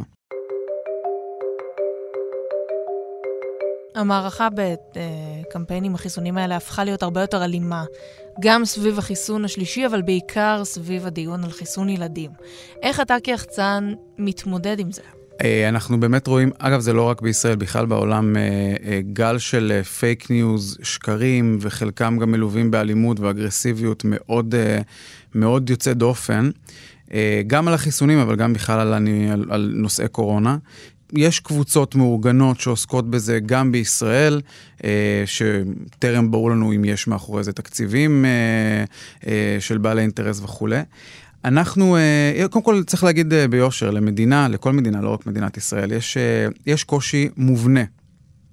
המערכה 3.96 4.48
בקמפיינים 4.54 5.94
החיסונים 5.94 6.38
האלה 6.38 6.56
הפכה 6.56 6.84
להיות 6.84 7.02
הרבה 7.02 7.20
יותר 7.20 7.44
אלימה, 7.44 7.84
גם 8.40 8.64
סביב 8.64 8.98
החיסון 8.98 9.44
השלישי, 9.44 9.86
אבל 9.86 10.02
בעיקר 10.02 10.62
סביב 10.64 11.06
הדיון 11.06 11.44
על 11.44 11.50
חיסון 11.50 11.88
ילדים. 11.88 12.30
איך 12.82 13.00
אתה 13.00 13.16
כיחצן 13.22 13.92
מתמודד 14.18 14.78
עם 14.78 14.92
זה? 14.92 15.02
אה, 15.42 15.68
אנחנו 15.68 16.00
באמת 16.00 16.26
רואים, 16.26 16.50
אגב 16.58 16.80
זה 16.80 16.92
לא 16.92 17.02
רק 17.02 17.22
בישראל, 17.22 17.56
בכלל 17.56 17.86
בעולם, 17.86 18.36
אה, 18.36 18.42
אה, 18.84 19.00
גל 19.12 19.38
של 19.38 19.82
fake 19.82 20.30
news, 20.30 20.78
שקרים, 20.82 21.58
וחלקם 21.60 22.18
גם 22.18 22.30
מלווים 22.30 22.70
באלימות 22.70 23.20
ואגרסיביות 23.20 24.02
מאוד, 24.04 24.54
מאוד 25.34 25.70
יוצא 25.70 25.92
דופן. 25.92 26.50
גם 27.46 27.68
על 27.68 27.74
החיסונים, 27.74 28.18
אבל 28.18 28.36
גם 28.36 28.52
בכלל 28.52 28.80
על, 28.80 28.94
על, 29.32 29.44
על 29.50 29.72
נושאי 29.74 30.08
קורונה. 30.08 30.56
יש 31.12 31.40
קבוצות 31.40 31.94
מאורגנות 31.94 32.60
שעוסקות 32.60 33.10
בזה 33.10 33.38
גם 33.46 33.72
בישראל, 33.72 34.40
אה, 34.84 35.24
שטרם 35.26 36.30
ברור 36.30 36.50
לנו 36.50 36.72
אם 36.72 36.84
יש 36.84 37.06
מאחורי 37.06 37.44
זה 37.44 37.52
תקציבים 37.52 38.24
אה, 38.24 38.84
אה, 39.26 39.56
של 39.60 39.78
בעלי 39.78 40.02
אינטרס 40.02 40.40
וכולי. 40.40 40.80
אנחנו, 41.44 41.96
קודם 42.50 42.64
כל 42.64 42.82
צריך 42.86 43.04
להגיד 43.04 43.34
ביושר, 43.50 43.90
למדינה, 43.90 44.48
לכל 44.48 44.72
מדינה, 44.72 45.00
לא 45.00 45.10
רק 45.10 45.26
מדינת 45.26 45.56
ישראל, 45.56 45.92
יש, 45.92 46.16
יש 46.66 46.84
קושי 46.84 47.28
מובנה 47.36 47.84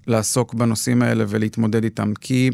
לעסוק 0.06 0.54
בנושאים 0.54 1.02
האלה 1.02 1.24
ולהתמודד 1.28 1.84
איתם. 1.84 2.12
כי 2.20 2.50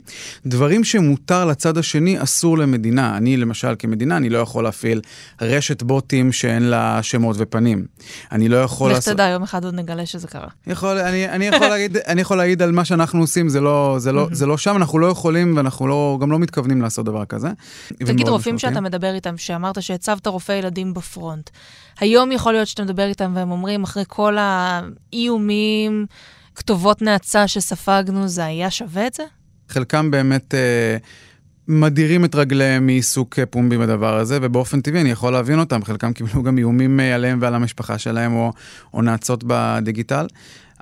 דברים 0.47 0.85
שמותר 0.85 1.45
לצד 1.45 1.79
השני, 1.79 2.23
אסור 2.23 2.59
למדינה. 2.59 3.17
אני, 3.17 3.37
למשל, 3.37 3.75
כמדינה, 3.79 4.17
אני 4.17 4.31
לא 4.31 4.39
יכול 4.39 4.65
להפעיל 4.65 5.01
רשת 5.41 5.83
בוטים 5.83 6.33
שאין 6.33 6.63
לה 6.63 7.03
שמות 7.03 7.37
ופנים. 7.39 7.87
אני 8.33 8.49
לא 8.49 8.57
יכול... 8.57 8.91
לך 8.91 8.97
לעשות... 8.97 9.15
תדע, 9.15 9.25
יום 9.25 9.43
אחד 9.43 9.65
עוד 9.65 9.75
נגלה 9.75 10.07
שזה 10.07 10.29
קרה. 10.29 10.49
יכול, 10.67 10.99
אני, 10.99 11.29
אני, 11.29 11.47
יכול 11.47 11.69
להגיד, 11.69 11.97
אני 12.11 12.21
יכול 12.21 12.37
להגיד 12.37 12.63
על 12.63 12.73
מה 12.73 12.85
שאנחנו 12.85 13.21
עושים, 13.21 13.49
זה 13.49 13.61
לא, 13.61 13.97
זה 13.99 14.13
לא, 14.13 14.29
זה 14.33 14.47
לא 14.47 14.59
שם, 14.59 14.77
אנחנו 14.77 14.99
לא 14.99 15.07
יכולים 15.07 15.57
ואנחנו 15.57 15.87
לא, 15.87 16.19
גם 16.21 16.33
לא 16.33 16.39
מתכוונים 16.39 16.83
לעשות 16.83 17.05
דבר 17.07 17.25
כזה. 17.25 17.49
תגיד, 17.89 18.29
רופאים 18.29 18.59
שאתה 18.59 18.81
מדבר 18.81 19.15
איתם, 19.15 19.37
שאמרת 19.37 19.83
שהצבת 19.83 20.27
רופאי 20.27 20.55
ילדים 20.55 20.95
בפרונט. 20.95 21.51
היום 22.01 22.33
יכול 22.33 22.53
להיות 22.53 22.69
שאתה 22.69 22.85
מדבר 22.85 23.07
איתם 23.07 23.33
והם 23.35 23.51
אומרים, 23.51 23.85
אחרי 23.85 24.05
כל 24.07 24.37
האיומים... 24.39 26.07
כתובות 26.55 27.03
נאצה 27.03 27.49
שספגנו, 27.49 28.29
זה 28.29 28.45
היה 28.45 28.71
שווה 28.71 29.07
את 29.07 29.15
זה? 29.15 29.23
חלקם 29.69 30.11
באמת 30.11 30.55
אה, 30.55 30.97
מדירים 31.69 32.25
את 32.25 32.35
רגליהם 32.35 32.87
מעיסוק 32.87 33.39
פומבי 33.51 33.79
בדבר 33.79 34.17
הזה, 34.17 34.39
ובאופן 34.43 34.81
טבעי 34.81 35.01
אני 35.01 35.11
יכול 35.11 35.33
להבין 35.33 35.59
אותם, 35.59 35.85
חלקם 35.85 36.13
קיבלו 36.13 36.43
גם 36.43 36.59
איומים 36.59 37.01
אה, 37.01 37.15
עליהם 37.15 37.39
ועל 37.43 37.55
המשפחה 37.55 37.99
שלהם, 37.99 38.33
או, 38.33 38.53
או 38.95 39.03
נאצות 39.03 39.45
בדיגיטל. 39.47 40.27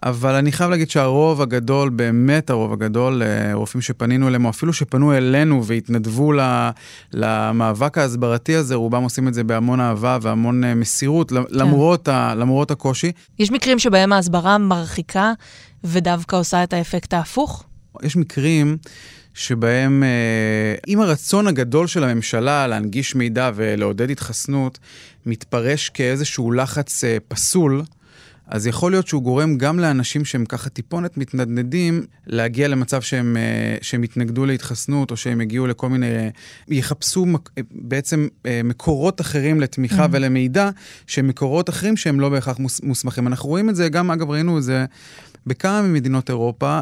אבל 0.02 0.34
אני 0.34 0.52
חייב 0.52 0.70
להגיד 0.70 0.90
שהרוב 0.90 1.42
הגדול, 1.42 1.88
באמת 1.90 2.50
הרוב 2.50 2.72
הגדול, 2.72 3.22
אה, 3.22 3.54
רופאים 3.54 3.82
שפנינו 3.82 4.28
אליהם, 4.28 4.44
או 4.44 4.50
אפילו 4.50 4.72
שפנו 4.72 5.16
אלינו 5.16 5.64
והתנדבו 5.64 6.32
למאבק 7.12 7.98
ההסברתי 7.98 8.54
הזה, 8.54 8.74
רובם 8.74 9.02
עושים 9.02 9.28
את 9.28 9.34
זה 9.34 9.44
בהמון 9.44 9.80
אהבה 9.80 10.18
והמון 10.22 10.64
אה, 10.64 10.74
מסירות, 10.74 11.30
כן. 11.30 11.36
למרות, 11.50 12.08
ה, 12.08 12.34
למרות 12.34 12.70
הקושי. 12.70 13.12
יש 13.38 13.50
מקרים 13.50 13.78
שבהם 13.78 14.12
ההסברה 14.12 14.58
מרחיקה 14.58 15.32
ודווקא 15.84 16.36
עושה 16.36 16.64
את 16.64 16.72
האפקט 16.72 17.14
ההפוך? 17.14 17.64
יש 18.02 18.16
מקרים 18.16 18.76
שבהם, 19.34 20.04
אם 20.88 21.00
אה, 21.00 21.06
הרצון 21.06 21.46
הגדול 21.46 21.86
של 21.86 22.04
הממשלה 22.04 22.66
להנגיש 22.66 23.14
מידע 23.14 23.50
ולעודד 23.54 24.10
התחסנות 24.10 24.78
מתפרש 25.26 25.88
כאיזשהו 25.88 26.52
לחץ 26.52 27.04
פסול, 27.28 27.82
אז 28.48 28.66
יכול 28.66 28.90
להיות 28.92 29.08
שהוא 29.08 29.22
גורם 29.22 29.58
גם 29.58 29.78
לאנשים 29.78 30.24
שהם 30.24 30.44
ככה 30.44 30.70
טיפונת 30.70 31.16
מתנדנדים, 31.16 32.06
להגיע 32.26 32.68
למצב 32.68 33.02
שהם, 33.02 33.36
אה, 33.36 33.76
שהם 33.82 34.04
יתנגדו 34.04 34.46
להתחסנות, 34.46 35.10
או 35.10 35.16
שהם 35.16 35.40
יגיעו 35.40 35.66
לכל 35.66 35.88
מיני, 35.88 36.06
אה, 36.06 36.28
יחפשו 36.68 37.26
בעצם 37.70 38.28
אה, 38.46 38.60
מקורות 38.64 39.20
אחרים 39.20 39.60
לתמיכה 39.60 40.04
mm-hmm. 40.04 40.08
ולמידע, 40.12 40.70
שהם 41.06 41.28
מקורות 41.28 41.68
אחרים 41.70 41.96
שהם 41.96 42.20
לא 42.20 42.28
בהכרח 42.28 42.56
מוסמכים. 42.82 43.26
אנחנו 43.26 43.48
רואים 43.48 43.70
את 43.70 43.76
זה, 43.76 43.88
גם 43.88 44.10
אגב 44.10 44.30
ראינו 44.30 44.58
את 44.58 44.62
זה 44.62 44.84
בכמה 45.46 45.82
ממדינות 45.82 46.30
אירופה. 46.30 46.80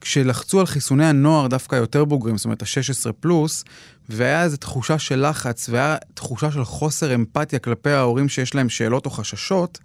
כשלחצו 0.00 0.60
על 0.60 0.66
חיסוני 0.66 1.06
הנוער 1.06 1.46
דווקא 1.46 1.76
יותר 1.76 2.04
בוגרים, 2.04 2.36
זאת 2.36 2.44
אומרת 2.44 2.62
ה-16 2.62 3.12
פלוס, 3.12 3.64
והיה 4.14 4.42
איזו 4.42 4.56
תחושה 4.56 4.98
של 4.98 5.28
לחץ, 5.28 5.68
והיה 5.68 5.96
תחושה 6.14 6.50
של 6.50 6.64
חוסר 6.64 7.14
אמפתיה 7.14 7.58
כלפי 7.58 7.90
ההורים 7.90 8.28
שיש 8.28 8.54
להם 8.54 8.68
שאלות 8.68 9.06
או 9.06 9.10
חששות, 9.10 9.78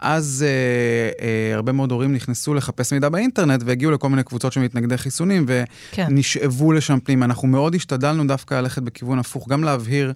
אז 0.00 0.44
אה, 0.46 1.26
אה, 1.26 1.54
הרבה 1.54 1.72
מאוד 1.72 1.92
הורים 1.92 2.12
נכנסו 2.12 2.54
לחפש 2.54 2.92
מידע 2.92 3.08
באינטרנט 3.08 3.62
והגיעו 3.66 3.92
לכל 3.92 4.08
מיני 4.08 4.22
קבוצות 4.22 4.52
של 4.52 4.60
מתנגדי 4.60 4.98
חיסונים 4.98 5.46
כן. 5.90 6.06
ונשאבו 6.08 6.68
כן. 6.68 6.74
לשם 6.74 6.98
פנימה. 7.00 7.24
אנחנו 7.24 7.48
מאוד 7.48 7.74
השתדלנו 7.74 8.26
דווקא 8.26 8.54
ללכת 8.54 8.82
בכיוון 8.82 9.18
הפוך, 9.18 9.48
גם 9.48 9.64
להבהיר 9.64 10.12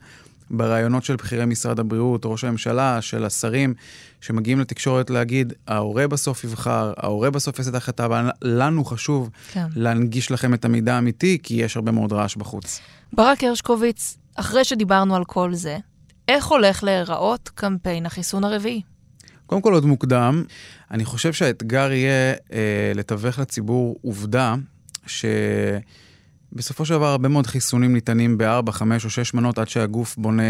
בראיונות 0.51 1.05
של 1.05 1.17
בכירי 1.17 1.45
משרד 1.45 1.81
הבריאות, 1.81 2.23
ראש 2.25 2.45
הממשלה, 2.45 3.03
של 3.03 3.25
השרים, 3.25 3.75
שמגיעים 4.21 4.61
לתקשורת 4.61 5.11
להגיד, 5.11 5.53
ההורה 5.69 6.09
בסוף 6.09 6.45
יבחר, 6.45 6.93
ההורה 6.97 7.31
בסוף 7.31 7.59
יעשה 7.59 7.71
את 7.71 7.75
ההחלטה, 7.75 8.05
אבל 8.05 8.31
לנו 8.43 8.85
חשוב 8.85 9.31
כן. 9.53 9.67
להנגיש 9.77 10.31
לכם 10.31 10.55
את 10.55 10.65
המידע 10.65 10.95
האמיתי, 10.95 11.39
כי 11.43 11.55
יש 11.55 11.77
הרבה 11.77 11.93
מאוד 11.93 12.13
רעש 12.13 12.37
בחוץ. 12.37 12.81
ברק 13.13 13.45
הרשקוביץ, 13.45 14.19
אחרי 14.35 14.65
שדיברנו 14.65 15.17
על 15.17 15.25
כל 15.25 15.55
זה, 15.55 15.79
איך 16.29 16.47
הולך 16.47 16.85
להיראות 16.85 17.51
קמפיין 17.55 18.07
החיסון 18.07 18.45
הרביעי? 18.45 18.83
קודם 19.47 19.63
כל 19.63 19.75
עוד 19.75 19.85
מוקדם, 19.87 20.45
אני 20.91 21.05
חושב 21.05 21.33
שהאתגר 21.33 21.93
יהיה 21.93 22.35
אה, 22.53 22.93
לתווך 22.95 23.39
לציבור 23.39 23.97
עובדה 24.03 24.55
שבסופו 26.55 26.85
של 26.85 26.95
דבר 26.95 27.07
הרבה 27.07 27.29
מאוד 27.29 27.47
חיסונים 27.47 27.93
ניתנים 27.93 28.39
בארבע, 28.39 28.73
חמש 28.73 29.05
או 29.05 29.11
שש 29.11 29.35
מנות 29.35 29.59
עד 29.59 29.69
שהגוף 29.69 30.17
בונה 30.17 30.43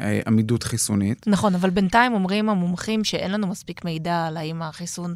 אה, 0.00 0.20
עמידות 0.26 0.62
חיסונית. 0.62 1.26
נכון, 1.26 1.54
אבל 1.54 1.70
בינתיים 1.70 2.12
אומרים 2.12 2.48
המומחים 2.48 3.04
שאין 3.04 3.30
לנו 3.30 3.46
מספיק 3.46 3.84
מידע 3.84 4.26
על 4.26 4.36
האם 4.36 4.62
החיסון 4.62 5.14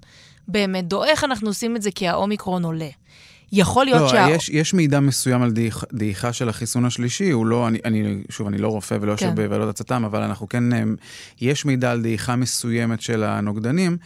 באמת 0.48 0.88
דו. 0.88 1.04
איך 1.04 1.24
אנחנו 1.24 1.48
עושים 1.48 1.76
את 1.76 1.82
זה 1.82 1.90
כי 1.90 2.08
האומיקרון 2.08 2.64
עולה? 2.64 2.88
יכול 3.52 3.84
להיות 3.84 4.00
לא, 4.00 4.08
שה... 4.08 4.26
יש, 4.30 4.48
יש 4.48 4.74
מידע 4.74 5.00
מסוים 5.00 5.42
על 5.42 5.50
דעיכ, 5.50 5.84
דעיכה 5.92 6.32
של 6.32 6.48
החיסון 6.48 6.84
השלישי, 6.84 7.30
הוא 7.30 7.46
לא, 7.46 7.68
אני, 7.68 7.78
אני, 7.84 8.22
שוב, 8.30 8.46
אני 8.46 8.58
לא 8.58 8.68
רופא 8.68 8.98
ולא 9.00 9.12
יושב 9.12 9.26
כן. 9.26 9.34
בוועדות 9.34 9.68
הצט"ם, 9.68 10.04
אבל 10.04 10.22
אנחנו 10.22 10.48
כן, 10.48 10.72
הם, 10.72 10.96
יש 11.40 11.64
מידע 11.64 11.90
על 11.90 12.02
דעיכה 12.02 12.36
מסוימת 12.36 13.00
של 13.00 13.24
הנוגדנים. 13.24 13.96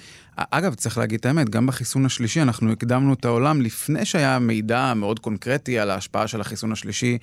אגב, 0.51 0.75
צריך 0.75 0.99
להגיד 0.99 1.19
את 1.21 1.27
האמת, 1.27 1.49
גם 1.49 1.67
בחיסון 1.67 2.07
השלישי 2.07 2.43
אנחנו 2.43 2.73
הקדמנו 2.73 3.13
את 3.13 3.25
העולם 3.25 3.61
לפני 3.61 4.05
שהיה 4.05 4.39
מידע 4.39 4.95
מאוד 4.95 5.19
קונקרטי 5.19 5.79
על 5.79 5.91
ההשפעה 5.91 6.27
של 6.27 6.41
החיסון 6.41 6.73
השלישי 6.73 7.19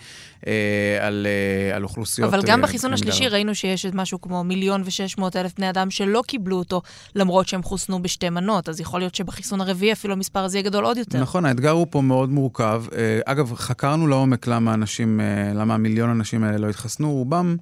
אה, 0.47 0.97
על, 1.01 1.27
אה, 1.27 1.75
על 1.75 1.83
אוכלוסיות. 1.83 2.33
אבל 2.33 2.41
גם 2.45 2.59
אה, 2.59 2.67
בחיסון 2.67 2.93
השלישי 2.93 3.25
רבה. 3.27 3.33
ראינו 3.35 3.55
שיש 3.55 3.85
משהו 3.85 4.21
כמו 4.21 4.43
מיליון 4.43 4.81
ושש 4.85 5.17
מאות 5.17 5.35
אלף 5.35 5.53
בני 5.57 5.69
אדם 5.69 5.91
שלא 5.91 6.23
קיבלו 6.27 6.57
אותו, 6.57 6.81
למרות 7.15 7.47
שהם 7.47 7.63
חוסנו 7.63 8.01
בשתי 8.01 8.29
מנות, 8.29 8.69
אז 8.69 8.79
יכול 8.79 8.99
להיות 8.99 9.15
שבחיסון 9.15 9.61
הרביעי 9.61 9.91
אפילו 9.91 10.13
המספר 10.13 10.39
הזה 10.39 10.57
יהיה 10.57 10.65
גדול 10.65 10.85
עוד 10.85 10.97
יותר. 10.97 11.21
נכון, 11.21 11.45
האתגר 11.45 11.71
הוא 11.71 11.87
פה 11.89 12.01
מאוד 12.01 12.29
מורכב. 12.29 12.83
אה, 12.95 13.19
אגב, 13.25 13.55
חקרנו 13.55 14.07
לעומק 14.07 14.47
למה 14.47 14.73
אנשים, 14.73 15.19
אה, 15.19 15.53
למה 15.53 15.73
המיליון 15.73 16.09
אנשים 16.09 16.43
האלה 16.43 16.57
לא 16.57 16.69
התחסנו. 16.69 17.11
רובם, 17.11 17.57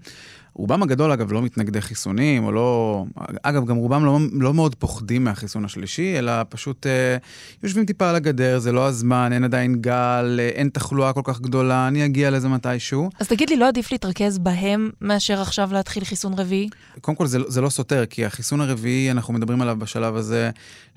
רובם 0.58 0.84
הגדול, 0.84 1.12
אגב, 1.12 1.32
לא 1.32 1.41
מתנגדי 1.41 1.82
חיסונים, 1.82 2.44
או 2.44 2.52
לא... 2.52 3.06
אגב, 3.44 3.65
גם 3.65 3.76
רובם 3.76 4.06
לא, 4.06 4.20
לא 4.32 4.54
מאוד 4.54 4.76
פוחדים 4.76 5.24
מהחיסון 5.24 5.65
השלישי, 5.65 6.20
אלא 6.20 6.32
פשוט 6.50 6.88
אה, 6.88 7.18
יושבים 7.63 7.86
טיפה 7.86 8.10
על 8.10 8.15
הגדר, 8.15 8.60
זה 8.60 8.72
לא 8.72 8.88
הזמן, 8.88 9.34
אין 9.34 9.44
עדיין 9.44 9.76
גל, 9.82 10.39
אה, 10.39 10.50
אין 10.50 10.70
תחלואה 10.70 11.13
כל 11.13 11.22
כך 11.24 11.41
גדולה, 11.41 11.88
אני 11.88 12.06
אגיע 12.06 12.32
לזה 12.32 12.50
מתישהו. 12.50 13.10
אז 13.20 13.28
תגיד 13.28 13.50
לי, 13.50 13.58
לא 13.58 13.68
עדיף 13.68 13.91
להתרכז 13.91 14.38
בהם 14.38 14.89
מאשר 15.02 15.41
עכשיו 15.41 15.70
להתחיל 15.74 16.04
חיסון 16.04 16.34
רביעי? 16.34 16.70
קודם 17.02 17.18
כל, 17.18 17.28
זה, 17.28 17.39
זה 17.48 17.62
לא 17.62 17.70
סותר, 17.70 18.06
כי 18.06 18.26
החיסון 18.26 18.62
הרביעי, 18.62 19.12
אנחנו 19.12 19.34
מדברים 19.34 19.62
עליו 19.62 19.76
בשלב 19.80 20.15
הזה 20.15 20.50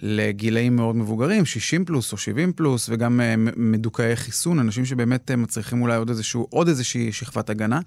לגילאים 0.02 0.76
מאוד 0.76 0.96
מבוגרים, 0.96 1.44
60 1.44 1.84
פלוס 1.84 2.12
או 2.12 2.18
70 2.18 2.52
פלוס, 2.52 2.88
וגם 2.92 3.20
אה, 3.20 3.34
מדוכאי 3.56 4.16
חיסון, 4.16 4.58
אנשים 4.58 4.84
שבאמת 4.84 5.30
אה, 5.30 5.36
מצריכים 5.36 5.82
אולי 5.82 5.96
עוד, 5.96 6.08
איזשהו, 6.08 6.46
עוד 6.50 6.68
איזושהי 6.68 7.12
שכבת 7.12 7.50
הגנה, 7.50 7.80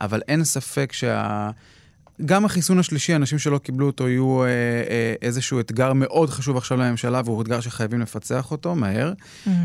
אבל 0.00 0.22
אין 0.28 0.44
ספק 0.44 0.92
שה... 0.92 1.11
גם 2.24 2.44
החיסון 2.44 2.78
השלישי, 2.78 3.16
אנשים 3.16 3.38
שלא 3.38 3.58
קיבלו 3.58 3.86
אותו, 3.86 4.08
יהיו 4.08 4.42
אה, 4.42 4.48
אה, 4.48 5.14
איזשהו 5.22 5.60
אתגר 5.60 5.92
מאוד 5.92 6.30
חשוב 6.30 6.56
עכשיו 6.56 6.78
לממשלה, 6.78 7.22
והוא 7.24 7.42
אתגר 7.42 7.60
שחייבים 7.60 8.00
לפצח 8.00 8.50
אותו 8.50 8.74
מהר. 8.74 9.12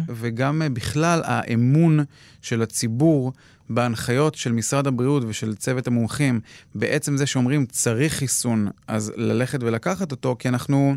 וגם 0.08 0.62
אה, 0.62 0.70
בכלל 0.70 1.22
האמון 1.26 2.00
של 2.42 2.62
הציבור 2.62 3.34
בהנחיות 3.70 4.36
של 4.36 4.52
משרד 4.52 4.88
הבריאות 4.88 5.24
ושל 5.28 5.56
צוות 5.56 5.88
המומחים, 5.88 6.40
בעצם 6.76 7.18
זה 7.18 7.26
שאומרים 7.26 7.66
צריך 7.66 8.14
חיסון, 8.14 8.68
אז 8.88 9.14
ללכת 9.16 9.64
ולקחת 9.64 10.12
אותו, 10.12 10.36
כי 10.40 10.50
אנחנו... 10.50 10.96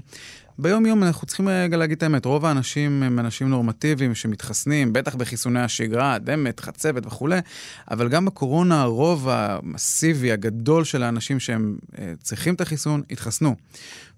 ביום-יום 0.58 1.02
אנחנו 1.02 1.26
צריכים 1.26 1.48
רגע 1.48 1.76
להגיד 1.76 1.96
את 1.96 2.02
האמת, 2.02 2.24
רוב 2.24 2.46
האנשים 2.46 3.02
הם 3.02 3.18
אנשים 3.18 3.48
נורמטיביים 3.48 4.14
שמתחסנים, 4.14 4.92
בטח 4.92 5.14
בחיסוני 5.14 5.60
השגרה, 5.60 6.18
דמת, 6.18 6.60
חצבת 6.60 7.06
וכולי, 7.06 7.40
אבל 7.90 8.08
גם 8.08 8.24
בקורונה 8.24 8.82
הרוב 8.82 9.28
המסיבי, 9.28 10.32
הגדול 10.32 10.84
של 10.84 11.02
האנשים 11.02 11.40
שהם 11.40 11.76
אה, 11.98 12.12
צריכים 12.22 12.54
את 12.54 12.60
החיסון, 12.60 13.02
התחסנו. 13.10 13.56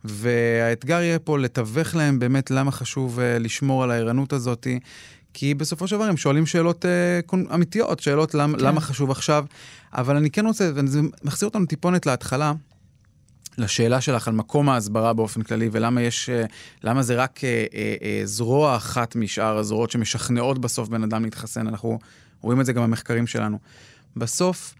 והאתגר 0.04 1.00
יהיה 1.00 1.18
פה 1.18 1.38
לתווך 1.38 1.94
להם 1.94 2.18
באמת 2.18 2.50
למה 2.50 2.70
חשוב 2.70 3.20
אה, 3.20 3.38
לשמור 3.38 3.84
על 3.84 3.90
הערנות 3.90 4.32
הזאת. 4.32 4.66
כי 5.34 5.54
בסופו 5.54 5.88
של 5.88 5.96
דבר 5.96 6.04
הם 6.04 6.16
שואלים 6.16 6.46
שאלות 6.46 6.86
אה, 6.86 6.90
קונ- 7.26 7.54
אמיתיות, 7.54 8.00
שאלות 8.00 8.34
למ, 8.34 8.52
כן. 8.58 8.64
למה 8.64 8.80
חשוב 8.80 9.10
עכשיו. 9.10 9.44
אבל 9.92 10.16
אני 10.16 10.30
כן 10.30 10.46
רוצה, 10.46 10.70
וזה 10.74 11.00
מחזיר 11.24 11.48
אותנו 11.48 11.66
טיפונת 11.66 12.06
להתחלה, 12.06 12.52
לשאלה 13.58 14.00
שלך 14.00 14.28
על 14.28 14.34
מקום 14.34 14.68
ההסברה 14.68 15.12
באופן 15.12 15.42
כללי, 15.42 15.68
ולמה 15.72 16.02
יש, 16.02 16.28
אה, 16.28 16.44
למה 16.84 17.02
זה 17.02 17.14
רק 17.14 17.44
אה, 17.44 17.64
אה, 17.74 17.94
אה, 18.02 18.20
זרוע 18.24 18.76
אחת 18.76 19.16
משאר 19.16 19.58
הזרועות 19.58 19.90
שמשכנעות 19.90 20.58
בסוף 20.58 20.88
בן 20.88 21.02
אדם 21.02 21.24
להתחסן. 21.24 21.66
אנחנו 21.66 21.98
רואים 22.40 22.60
את 22.60 22.66
זה 22.66 22.72
גם 22.72 22.82
במחקרים 22.82 23.26
שלנו. 23.26 23.58
בסוף, 24.16 24.74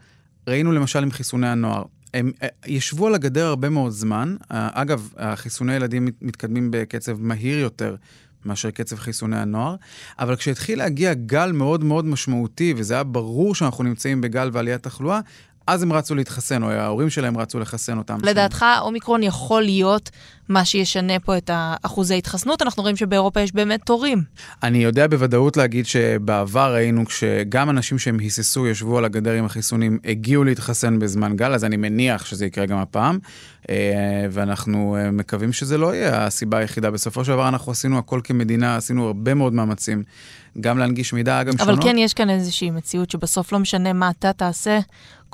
ראינו 0.49 0.73
למשל 0.73 1.03
עם 1.03 1.11
חיסוני 1.11 1.49
הנוער. 1.49 1.83
הם 2.15 2.33
אה, 2.43 2.49
ישבו 2.67 3.07
על 3.07 3.15
הגדר 3.15 3.47
הרבה 3.47 3.69
מאוד 3.69 3.93
זמן. 3.93 4.37
אגב, 4.49 5.09
החיסוני 5.17 5.75
ילדים 5.75 6.05
מת- 6.05 6.23
מתקדמים 6.23 6.69
בקצב 6.73 7.21
מהיר 7.21 7.59
יותר 7.59 7.97
מאשר 8.47 8.71
קצב 8.71 8.97
חיסוני 8.97 9.39
הנוער, 9.39 9.77
אבל 10.19 10.37
כשהתחיל 10.37 10.79
להגיע 10.79 11.15
גל 11.15 11.53
מאוד 11.53 11.85
מאוד 11.85 12.05
משמעותי, 12.05 12.75
וזה 12.77 12.95
היה 12.95 13.05
ברור 13.05 13.55
שאנחנו 13.55 13.85
נמצאים 13.85 14.21
בגל 14.21 14.51
ועליית 14.53 14.83
תחלואה, 14.83 15.21
אז 15.67 15.83
הם 15.83 15.93
רצו 15.93 16.15
להתחסן, 16.15 16.63
או 16.63 16.71
ההורים 16.71 17.11
שלהם 17.11 17.39
רצו 17.39 17.61
לחסן 17.61 17.99
אותם. 17.99 18.19
לדעתך, 18.23 18.65
אומיקרון 18.81 19.23
יכול 19.23 19.63
להיות 19.63 20.11
מה 20.49 20.65
שישנה 20.65 21.19
פה 21.19 21.37
את 21.37 21.51
אחוזי 21.83 22.15
ההתחסנות? 22.15 22.63
אנחנו 22.63 22.83
רואים 22.83 22.97
שבאירופה 22.97 23.41
יש 23.41 23.53
באמת 23.53 23.81
תורים. 23.85 24.23
אני 24.63 24.79
יודע 24.79 25.07
בוודאות 25.07 25.57
להגיד 25.57 25.87
שבעבר 25.87 26.75
ראינו 26.75 27.07
כשגם 27.07 27.71
אנשים 27.71 27.99
שהם 27.99 28.19
היססו, 28.19 28.67
ישבו 28.67 28.99
על 28.99 29.05
הגדר 29.05 29.33
עם 29.33 29.45
החיסונים, 29.45 29.99
הגיעו 30.05 30.45
להתחסן 30.45 30.99
בזמן 30.99 31.37
גל, 31.37 31.53
אז 31.55 31.65
אני 31.65 31.77
מניח 31.77 32.25
שזה 32.25 32.47
יקרה 32.47 32.67
גם 32.67 32.79
הפעם, 32.79 33.19
אה, 33.71 33.75
ואנחנו 34.31 34.97
אה, 34.97 35.11
מקווים 35.11 35.53
שזה 35.53 35.79
לא 35.79 35.95
יהיה 35.95 36.27
הסיבה 36.27 36.59
היחידה. 36.59 36.91
בסופו 36.91 37.25
של 37.25 37.33
דבר 37.33 37.49
אנחנו 37.49 37.73
עשינו 37.73 37.99
הכל 37.99 38.21
כמדינה, 38.25 38.77
עשינו 38.77 39.07
הרבה 39.07 39.35
מאוד 39.35 39.53
מאמצים, 39.53 40.03
גם 40.61 40.79
להנגיש 40.79 41.13
מידע, 41.13 41.43
גם 41.43 41.53
אבל 41.59 41.65
שונות. 41.65 41.85
כן 41.85 41.99
יש 41.99 42.15
כאן 42.15 42.31
איזושהי 42.31 42.71
מציאות 42.71 43.11
שבסוף 43.11 43.53
לא 43.53 43.59
משנה 43.59 43.93
מה 43.93 44.11
אתה 44.11 44.33
תעשה, 44.33 44.79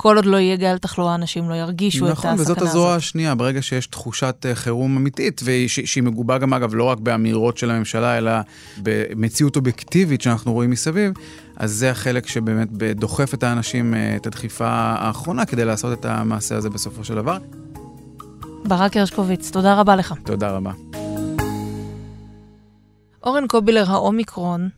כל 0.01 0.17
עוד 0.17 0.27
לא 0.27 0.37
יהיה 0.37 0.57
גל 0.57 0.79
תחלואה, 0.79 1.15
אנשים 1.15 1.49
לא 1.51 1.55
ירגישו 1.55 2.07
את 2.07 2.13
הסכנה 2.13 2.31
נכון, 2.33 2.41
הזאת. 2.41 2.57
וזאת 2.57 2.69
הזרוע 2.69 2.95
השנייה, 2.95 3.35
ברגע 3.35 3.63
שיש 3.63 3.87
תחושת 3.87 4.47
אה, 4.49 4.55
חירום 4.55 4.97
אמיתית, 4.97 5.41
והיא- 5.45 5.69
ש- 5.69 5.81
שהיא 5.81 6.05
מגובה 6.05 6.39
גם, 6.39 6.55
אגב, 6.55 6.75
לא 6.75 6.85
רק 6.85 6.99
באמירות 6.99 7.59
של 7.59 7.71
הממשלה, 7.71 8.19
אלא 8.19 8.31
במציאות 8.83 9.57
אובייקטיבית 9.57 10.21
שאנחנו 10.21 10.53
רואים 10.53 10.71
מסביב, 10.71 11.13
אז 11.57 11.73
זה 11.73 11.91
החלק 11.91 12.27
שבאמת 12.27 12.69
דוחף 12.95 13.35
את 13.35 13.43
האנשים, 13.43 13.95
אה, 13.95 14.17
את 14.17 14.27
הדחיפה 14.27 14.67
האחרונה, 14.69 15.45
כדי 15.47 15.65
לעשות 15.65 15.99
את 16.01 16.05
המעשה 16.05 16.57
הזה 16.57 16.71
בסופו 16.71 17.05
של 17.05 17.15
דבר. 17.15 17.39
ברק 18.65 18.97
הרשקוביץ, 18.97 19.51
תודה 19.51 19.75
רבה 19.81 19.97
לך. 19.97 20.15
תודה 20.25 20.51
רבה. 20.51 20.73
אורן 23.23 23.47
קובילר, 23.49 23.85
האומיקרון 23.91 24.69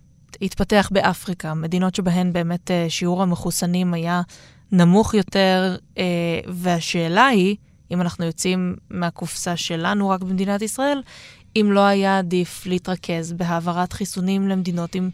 התפתח 0.43 0.89
באפריקה, 0.93 1.55
מדינות 1.55 1.95
שבהן 1.95 2.33
באמת 2.33 2.71
אה, 2.71 2.87
שיעור 2.89 3.23
המחוסנים 3.23 3.95
היה 3.95 4.23
נמוך 4.73 5.15
יותר, 5.15 5.77
אה, 5.99 6.05
והשאלה 6.49 7.27
היא, 7.27 7.57
אם 7.91 8.01
אנחנו 8.01 8.25
יוצאים 8.25 8.77
מהקופסה 8.91 9.57
שלנו 9.57 10.09
רק 10.09 10.23
במדינת 10.23 10.63
ישראל, 10.63 11.03
אם 11.57 11.69
לא 11.73 11.81
היה 11.81 12.19
עדיף 12.19 12.67
להתרכז 12.67 13.33
בהעברת 13.33 13.93
חיסונים 13.93 14.49
למדינות 14.49 14.95
עם 14.95 15.11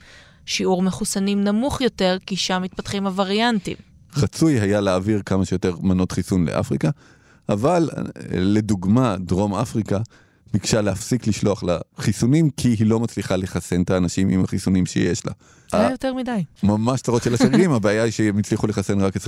שיעור 0.46 0.82
מחוסנים 0.82 1.44
נמוך 1.44 1.80
יותר, 1.80 2.16
כי 2.26 2.36
שם 2.36 2.62
מתפתחים 2.62 3.06
הווריאנטים. 3.06 3.76
רצוי 4.16 4.60
היה 4.60 4.80
להעביר 4.80 5.22
כמה 5.26 5.44
שיותר 5.44 5.74
מנות 5.80 6.12
חיסון 6.12 6.48
לאפריקה, 6.48 6.90
אבל 7.48 7.90
אה, 7.96 8.02
לדוגמה, 8.32 9.16
דרום 9.18 9.54
אפריקה 9.54 9.98
ביקשה 10.56 10.80
להפסיק 10.80 11.26
לשלוח 11.26 11.62
לה 11.62 11.78
חיסונים, 11.98 12.50
כי 12.50 12.68
היא 12.68 12.86
לא 12.86 13.00
מצליחה 13.00 13.36
לחסן 13.36 13.82
את 13.82 13.90
האנשים 13.90 14.28
עם 14.28 14.44
החיסונים 14.44 14.86
שיש 14.86 15.26
לה. 15.26 15.32
זה 15.70 15.78
היה 15.78 15.90
יותר 15.90 16.14
מדי. 16.14 16.44
ממש 16.62 17.00
צרות 17.00 17.22
של 17.22 17.34
השגרירים, 17.34 17.72
הבעיה 17.76 18.02
היא 18.02 18.12
שהם 18.12 18.38
הצליחו 18.38 18.66
לחסן 18.66 19.00
רק 19.00 19.16
25% 19.16 19.20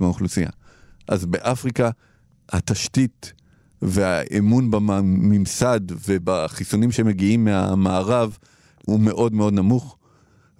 מהאוכלוסייה. 0.00 0.48
אז 1.08 1.24
באפריקה 1.24 1.90
התשתית 2.48 3.32
והאמון 3.82 4.70
בממסד 4.70 5.80
ובחיסונים 6.08 6.92
שמגיעים 6.92 7.44
מהמערב 7.44 8.38
הוא 8.86 9.00
מאוד 9.00 9.34
מאוד 9.34 9.52
נמוך, 9.52 9.96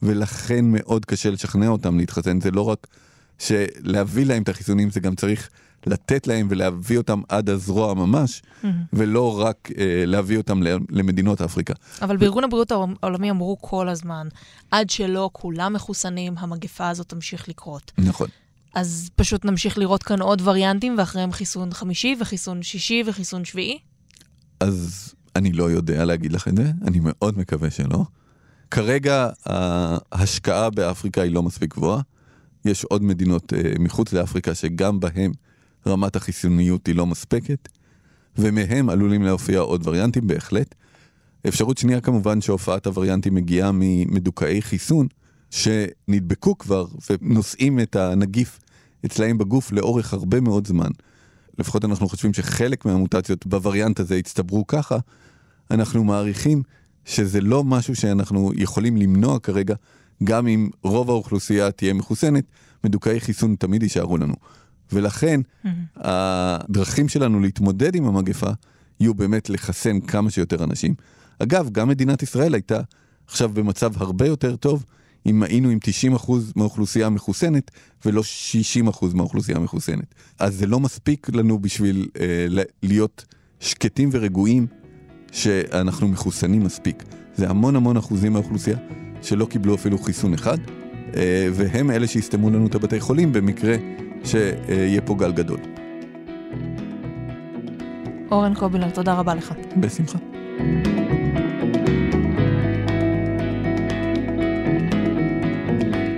ולכן 0.03 0.65
מאוד 0.65 1.05
קשה 1.05 1.31
לשכנע 1.31 1.69
אותם 1.69 1.99
להתחסן. 1.99 2.41
זה 2.41 2.51
לא 2.51 2.69
רק 2.69 2.87
שלהביא 3.39 4.27
להם 4.27 4.43
את 4.43 4.49
החיסונים, 4.49 4.91
זה 4.91 5.01
גם 5.01 5.15
צריך 5.15 5.51
לתת 5.87 6.27
להם 6.27 6.47
ולהביא 6.51 6.99
אותם 6.99 7.23
עד 7.29 7.51
הזרוע 7.51 7.95
ממש, 7.95 8.43
ולא 8.93 9.41
רק 9.41 9.69
אה, 9.79 10.05
להביא 10.07 10.39
אותם 10.39 10.61
למדינות 10.91 11.41
אפריקה. 11.41 11.75
אבל 12.03 12.17
בארגון 12.17 12.45
הבריאות 12.45 12.73
העולמי 12.73 13.31
אמרו 13.31 13.57
כל 13.61 13.89
הזמן, 13.89 14.29
עד 14.71 14.91
שלא 14.91 15.31
כולם 15.33 15.73
מחוסנים, 15.73 16.35
המגפה 16.39 16.89
הזאת 16.89 17.09
תמשיך 17.09 17.49
לקרות. 17.49 17.93
נכון. 17.99 18.29
אז 18.75 19.11
פשוט 19.17 19.45
נמשיך 19.45 19.79
לראות 19.79 20.03
כאן 20.03 20.23
עוד 20.23 20.43
וריאנטים, 20.45 20.95
ואחריהם 20.99 21.33
חיסון 21.33 21.73
חמישי 21.73 22.17
וחיסון 22.21 22.63
שישי 22.63 23.03
וחיסון 23.07 23.45
שביעי? 23.45 23.79
אז 24.61 25.15
אני 25.37 25.53
לא 25.53 25.71
יודע 25.71 26.05
להגיד 26.05 26.33
לך 26.33 26.49
את 26.49 26.57
זה, 26.57 26.73
אני 26.87 27.01
מאוד 27.03 27.39
מקווה 27.39 27.71
שלא. 27.71 28.05
כרגע 28.71 29.31
ההשקעה 30.13 30.71
באפריקה 30.71 31.23
היא 31.23 31.33
לא 31.33 31.43
מספיק 31.43 31.75
גבוהה. 31.75 32.01
יש 32.65 32.85
עוד 32.85 33.03
מדינות 33.03 33.53
uh, 33.53 33.79
מחוץ 33.79 34.13
לאפריקה 34.13 34.55
שגם 34.55 35.01
בהן 35.01 35.33
רמת 35.87 36.17
החיסוניות 36.17 36.87
היא 36.87 36.95
לא 36.95 37.07
מספקת, 37.07 37.69
ומהם 38.39 38.89
עלולים 38.89 39.23
להופיע 39.23 39.61
עוד 39.61 39.87
וריאנטים 39.87 40.27
בהחלט. 40.27 40.75
אפשרות 41.49 41.79
שנייה 41.79 42.01
כמובן 42.01 42.41
שהופעת 42.41 42.87
הווריאנטים 42.87 43.35
מגיעה 43.35 43.71
ממדוכאי 43.75 44.63
חיסון 44.63 45.07
שנדבקו 45.51 46.59
כבר 46.59 46.87
ונושאים 47.11 47.81
את 47.81 47.97
הנגיף 47.97 48.61
אצלהם 49.07 49.39
בגוף 49.39 49.73
לאורך 49.73 50.13
הרבה 50.13 50.41
מאוד 50.41 50.67
זמן. 50.67 50.91
לפחות 51.59 51.85
אנחנו 51.85 52.09
חושבים 52.09 52.35
שחלק 52.35 52.85
מהמוטציות 52.85 53.47
בווריאנט 53.47 54.01
הזה 54.01 54.17
הצטברו 54.17 54.67
ככה, 54.67 54.99
אנחנו 55.71 56.05
מעריכים 56.05 56.63
שזה 57.05 57.41
לא 57.41 57.65
משהו 57.65 57.97
שאנחנו 57.97 58.53
יכולים 58.57 58.97
למנוע 58.97 59.39
כרגע, 59.39 59.75
גם 60.25 60.47
אם 60.49 60.71
רוב 60.83 61.11
האוכלוסייה 61.11 61.71
תהיה 61.71 61.93
מחוסנת, 61.93 62.45
מדוכאי 62.85 63.21
חיסון 63.21 63.57
תמיד 63.59 63.83
יישארו 63.83 64.19
לנו. 64.19 64.35
ולכן 64.93 65.41
mm-hmm. 65.41 65.69
הדרכים 65.97 67.09
שלנו 67.09 67.41
להתמודד 67.41 67.95
עם 67.95 68.05
המגפה 68.05 68.51
יהיו 69.01 69.15
באמת 69.15 69.51
לחסן 69.51 70.01
כמה 70.01 70.31
שיותר 70.31 70.65
אנשים. 70.65 70.95
אגב, 71.39 71.69
גם 71.73 71.89
מדינת 71.89 72.23
ישראל 72.23 72.55
הייתה 72.55 72.81
עכשיו 73.27 73.49
במצב 73.49 74.03
הרבה 74.03 74.27
יותר 74.27 74.57
טוב 74.57 74.85
אם 75.27 75.43
היינו 75.43 75.69
עם 75.69 75.79
90% 76.25 76.33
מהאוכלוסייה 76.57 77.09
מחוסנת 77.09 77.71
ולא 78.05 78.23
60% 78.89 79.07
מהאוכלוסייה 79.15 79.59
מחוסנת. 79.59 80.15
אז 80.39 80.55
זה 80.55 80.67
לא 80.67 80.81
מספיק 80.81 81.29
לנו 81.35 81.59
בשביל 81.59 82.09
אה, 82.21 82.63
להיות 82.83 83.25
שקטים 83.61 84.09
ורגועים 84.13 84.67
שאנחנו 85.33 86.09
מחוסנים 86.09 86.65
מספיק. 86.65 87.03
זה 87.37 87.51
המון 87.51 87.77
המון 87.77 87.97
אחוזים 87.97 88.33
מהאוכלוסייה 88.33 88.77
שלא 89.23 89.45
קיבלו 89.45 89.75
אפילו 89.75 89.99
חיסון 89.99 90.35
אחד, 90.35 90.59
אה, 91.17 91.49
והם 91.53 91.91
אלה 91.91 92.07
שיסתמו 92.07 92.51
לנו 92.51 92.67
את 92.67 92.75
הבתי 92.75 93.01
חולים 93.01 93.33
במקרה 93.33 93.77
שיהיה 94.25 95.01
פה 95.01 95.15
גל 95.15 95.33
גדול. 95.33 95.59
אורן 98.31 98.55
קובילר, 98.55 98.91
תודה 98.91 99.15
רבה 99.15 99.35
לך. 99.35 99.55
בשמחה. 99.77 100.19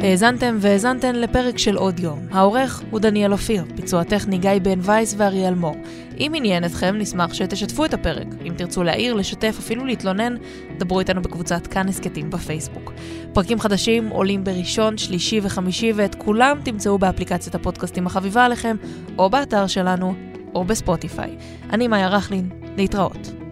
האזנתם 0.04 0.56
והאזנתן 0.60 1.16
לפרק 1.16 1.58
של 1.58 1.76
עוד 1.76 2.00
יום. 2.00 2.18
העורך 2.30 2.82
הוא 2.90 3.00
דניאל 3.00 3.32
אופיר, 3.32 3.64
ביצוע 3.74 4.04
טכני 4.04 4.38
גיא 4.38 4.50
בן 4.62 4.78
וייס 4.82 5.14
ואריאל 5.18 5.54
מור. 5.54 5.76
אם 6.18 6.32
עניין 6.34 6.64
אתכם, 6.64 6.94
נשמח 6.98 7.34
שתשתפו 7.34 7.84
את 7.84 7.94
הפרק. 7.94 8.26
אם 8.44 8.54
תרצו 8.56 8.82
להעיר, 8.82 9.14
לשתף, 9.14 9.56
אפילו 9.58 9.84
להתלונן, 9.84 10.34
דברו 10.78 11.00
איתנו 11.00 11.22
בקבוצת 11.22 11.66
כאן 11.66 11.88
הסכתים 11.88 12.30
בפייסבוק. 12.30 12.92
פרקים 13.32 13.60
חדשים 13.60 14.08
עולים 14.08 14.44
בראשון, 14.44 14.98
שלישי 14.98 15.40
וחמישי, 15.42 15.92
ואת 15.96 16.14
כולם 16.14 16.58
תמצאו 16.64 16.98
באפליקציית 16.98 17.54
הפודקאסטים 17.54 18.06
החביבה 18.06 18.44
עליכם, 18.44 18.76
או 19.18 19.30
באתר 19.30 19.66
שלנו, 19.66 20.14
או 20.54 20.64
בספוטיפיי. 20.64 21.36
אני 21.70 21.88
מאיה 21.88 22.08
רכלין, 22.08 22.48
להתראות. 22.76 23.43